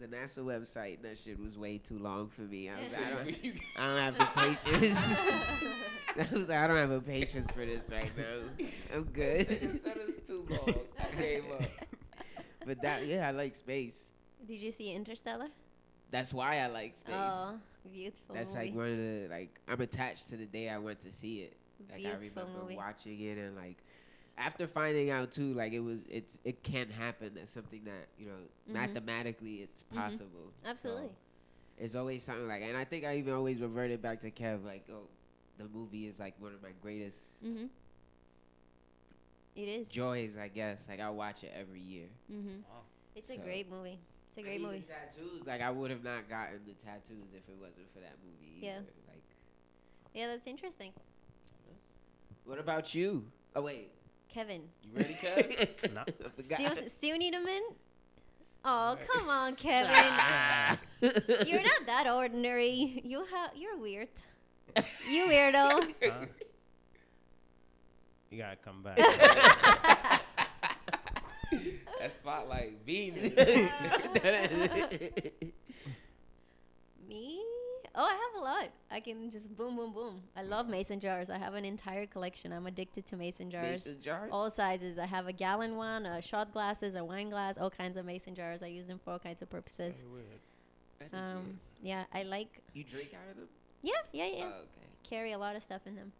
[0.00, 0.96] the NASA website.
[0.96, 2.68] And that shit was way too long for me.
[2.68, 3.28] I was like, I don't,
[3.78, 5.46] I don't have the patience.
[6.16, 8.66] I was like, I don't have a patience for this right now.
[8.94, 9.48] I'm good.
[9.84, 10.74] that was too long.
[11.00, 11.62] I gave up.
[12.66, 14.10] But that yeah, I like space.
[14.46, 15.48] Did you see Interstellar?
[16.10, 17.14] That's why I like space.
[17.18, 17.54] Oh,
[17.92, 18.66] beautiful That's movie.
[18.66, 21.56] like one of the like I'm attached to the day I went to see it.
[21.90, 22.76] Like I Beautiful remember movie.
[22.76, 23.78] watching it and like
[24.36, 27.32] after finding out too, like it was it's it can happen.
[27.34, 28.34] That's something that you know
[28.68, 28.72] Mhm.
[28.72, 29.96] mathematically it's Mhm.
[29.96, 30.52] possible.
[30.62, 31.08] So Absolutely.
[31.78, 34.84] it's always something like, and I think I even always reverted back to Kev like,
[34.90, 35.08] oh,
[35.58, 37.66] the movie is like one of my greatest Mm-hmm.
[39.56, 39.86] It is.
[39.86, 40.36] joys.
[40.36, 42.06] I guess like I watch it every year.
[42.32, 42.60] Mm-hmm.
[43.14, 43.98] It's a great movie.
[44.30, 44.84] It's a And great even movie.
[44.84, 48.58] Tattoos, like I would have not gotten the tattoos if it wasn't for that movie.
[48.66, 48.78] Yeah.
[48.78, 48.86] either.
[49.08, 49.22] Like,
[50.12, 50.92] Yeah, that's interesting.
[52.44, 53.24] what about you?
[53.54, 53.92] Oh wait,
[54.34, 54.62] Kevin.
[54.82, 55.94] You ready, Kev?
[55.94, 56.00] No.
[56.00, 56.58] I forgot.
[56.58, 57.76] Still, still need a minute?
[58.64, 59.94] Oh, come on, Kevin.
[61.46, 63.00] you're not that ordinary.
[63.04, 63.50] You have.
[63.54, 64.08] You're weird.
[65.08, 65.86] You weirdo.
[66.02, 66.26] Huh?
[68.28, 68.96] You gotta come back.
[68.96, 70.20] that
[72.16, 73.34] spotlight beaming.
[77.08, 77.40] Me?
[77.96, 78.68] Oh, I have a lot.
[78.90, 80.20] I can just boom, boom, boom.
[80.36, 81.30] I love mason jars.
[81.30, 82.52] I have an entire collection.
[82.52, 83.70] I'm addicted to mason jars.
[83.86, 84.30] Mason jars?
[84.32, 84.98] All sizes.
[84.98, 88.34] I have a gallon one, a shot glasses, a wine glass, all kinds of mason
[88.34, 88.62] jars.
[88.64, 89.94] I use them for all kinds of purposes.
[91.12, 92.60] Um, yeah, I like.
[92.72, 93.46] You drink out of them?
[93.82, 94.44] Yeah, yeah, yeah.
[94.44, 94.86] Oh, okay.
[95.08, 96.12] Carry a lot of stuff in them.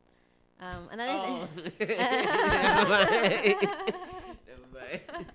[0.60, 1.48] Um, another Oh.
[1.70, 1.88] thing.
[1.88, 3.56] Never mind.
[4.46, 5.26] Never mind.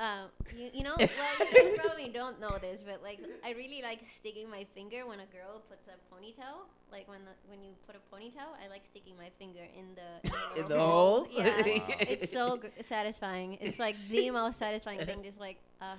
[0.00, 1.08] Um, you, you know, well,
[1.40, 5.20] you guys probably don't know this, but like, I really like sticking my finger when
[5.20, 6.64] a girl puts a ponytail.
[6.90, 10.30] Like when the, when you put a ponytail, I like sticking my finger in the
[10.56, 11.28] In little the hole?
[11.30, 11.96] Yeah, Wow.
[12.00, 13.58] it's so gr- satisfying.
[13.60, 15.22] It's like the most satisfying thing.
[15.22, 15.96] Just like, uh,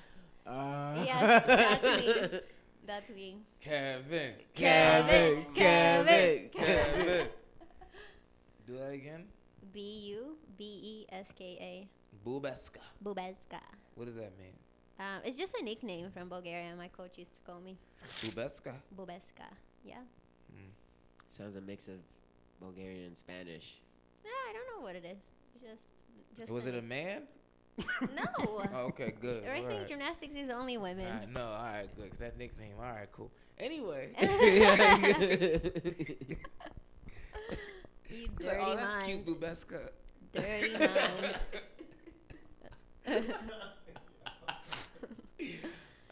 [0.50, 1.04] Uh.
[1.06, 2.40] yes, that's me.
[2.88, 3.38] That's me.
[3.62, 4.34] Kevin.
[4.56, 7.28] Kevin, Kevin, Kevin.
[8.66, 9.26] Do that again.
[9.72, 9.80] B
[10.18, 11.88] U B E S K A.
[12.28, 12.82] Bubeska.
[13.04, 13.62] Bubeska.
[14.02, 14.56] What does that mean?
[15.00, 16.74] Um, it's just a nickname from Bulgaria.
[16.76, 17.78] My coach used to call me
[18.24, 18.74] Bubeska.
[18.98, 19.46] Bubeska.
[19.86, 19.98] Yeah.
[21.30, 22.00] Sounds a mix of
[22.60, 23.80] Bulgarian and Spanish.
[24.24, 25.20] Nah, I don't know what it is.
[25.62, 25.84] Just,
[26.36, 26.52] just.
[26.52, 27.28] Was a it a man?
[28.02, 28.24] No.
[28.40, 29.44] Oh, okay, good.
[29.46, 29.88] Wrestling alright.
[29.88, 31.06] gymnastics is only women.
[31.06, 32.10] Alright, no, all right, good.
[32.10, 32.74] 'cause that nickname.
[32.80, 33.30] All right, cool.
[33.60, 34.10] Anyway.
[38.10, 39.26] You Yeah, dirty oh, that's mind.
[39.26, 39.90] cute, Bubeska.
[40.34, 41.36] Dirty mind.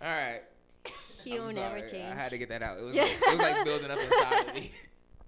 [0.02, 0.42] All right.
[1.24, 2.02] He I'm will never sorry.
[2.04, 2.78] I had to get that out.
[2.80, 4.72] It was, like, it was like building up inside of me.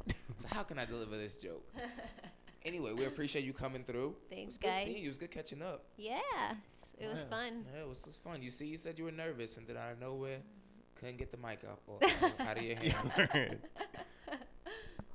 [0.39, 1.67] so how can I deliver this joke?
[2.63, 4.15] Anyway, we appreciate you coming through.
[4.29, 4.85] it Thanks, was good guys.
[4.85, 5.05] seeing you.
[5.05, 5.83] It was good catching up.
[5.97, 6.19] Yeah,
[6.99, 7.25] it was Yeah.
[7.29, 7.65] fun.
[7.73, 8.41] Yeah, it was, it was fun.
[8.41, 10.37] You see, you said you were nervous, and then out of nowhere,
[10.95, 11.99] couldn't get the mic up or
[12.47, 13.57] out of your hand.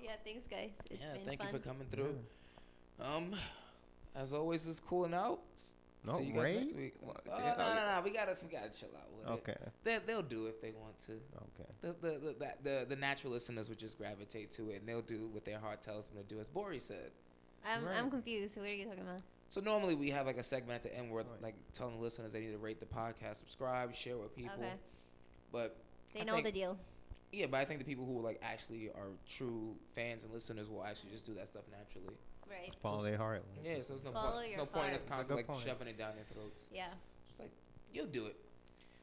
[0.03, 0.71] Yeah, thanks, guys.
[0.91, 1.49] It's yeah, been thank fun.
[1.53, 2.17] you for coming through.
[3.01, 3.35] Um,
[4.15, 5.41] as always, it's cooling out.
[6.07, 6.61] S- No, See you guys rain?
[6.61, 6.95] next week.
[7.01, 7.21] What?
[7.31, 8.03] Oh, Yeah, no, oh, no, no.
[8.05, 9.53] We gotta, we gotta chill out with Okay.
[9.53, 9.73] it.
[9.85, 11.13] They, they'll do if they want to.
[11.13, 11.71] Okay.
[11.81, 15.03] The the, the the the the natural listeners would just gravitate to it, and they'll
[15.03, 17.11] do what their heart tells them to do, as Bori said.
[17.65, 17.97] I'm, Right.
[17.97, 18.57] I'm confused.
[18.57, 19.21] What are you talking about?
[19.49, 22.33] So normally we have like a segment at the end where like telling the listeners
[22.33, 24.55] they need to rate the podcast, subscribe, share with people.
[24.59, 24.73] Okay.
[25.53, 25.77] But
[26.15, 26.79] They I know think- the deal.
[27.33, 30.85] Yeah, but I think the people who like actually are true fans and listeners will
[30.85, 32.15] actually just do that stuff naturally.
[32.49, 32.75] Right.
[32.83, 33.45] Follow their heart.
[33.65, 34.41] Yeah, so there's no Follow point.
[34.41, 35.11] There's your no point in us heart.
[35.13, 35.61] constantly like point.
[35.67, 36.69] shoving it down their throats.
[36.73, 36.85] Yeah.
[37.31, 37.51] It's like
[37.93, 38.37] you'll do it.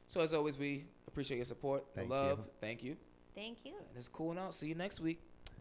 [0.06, 2.38] So as always, we appreciate your support, Thank the love.
[2.38, 2.44] you.
[2.60, 2.96] Thank you.
[3.34, 3.72] Thank you.
[3.76, 4.50] And it's cool now.
[4.50, 5.20] See you next week.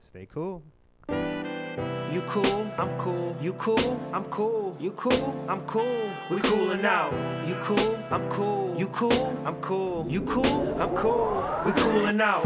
[0.10, 0.64] Stay cool.
[1.10, 3.36] You cool, I'm cool.
[3.42, 4.78] You cool, I'm cool.
[4.80, 6.12] You cool, I'm cool.
[6.30, 7.12] We coolin' out.
[7.48, 8.76] You cool, I'm cool.
[8.78, 9.12] You cool,
[9.46, 10.06] I'm cool.
[10.08, 11.44] You cool, I'm cool.
[11.66, 12.46] We coolin' out.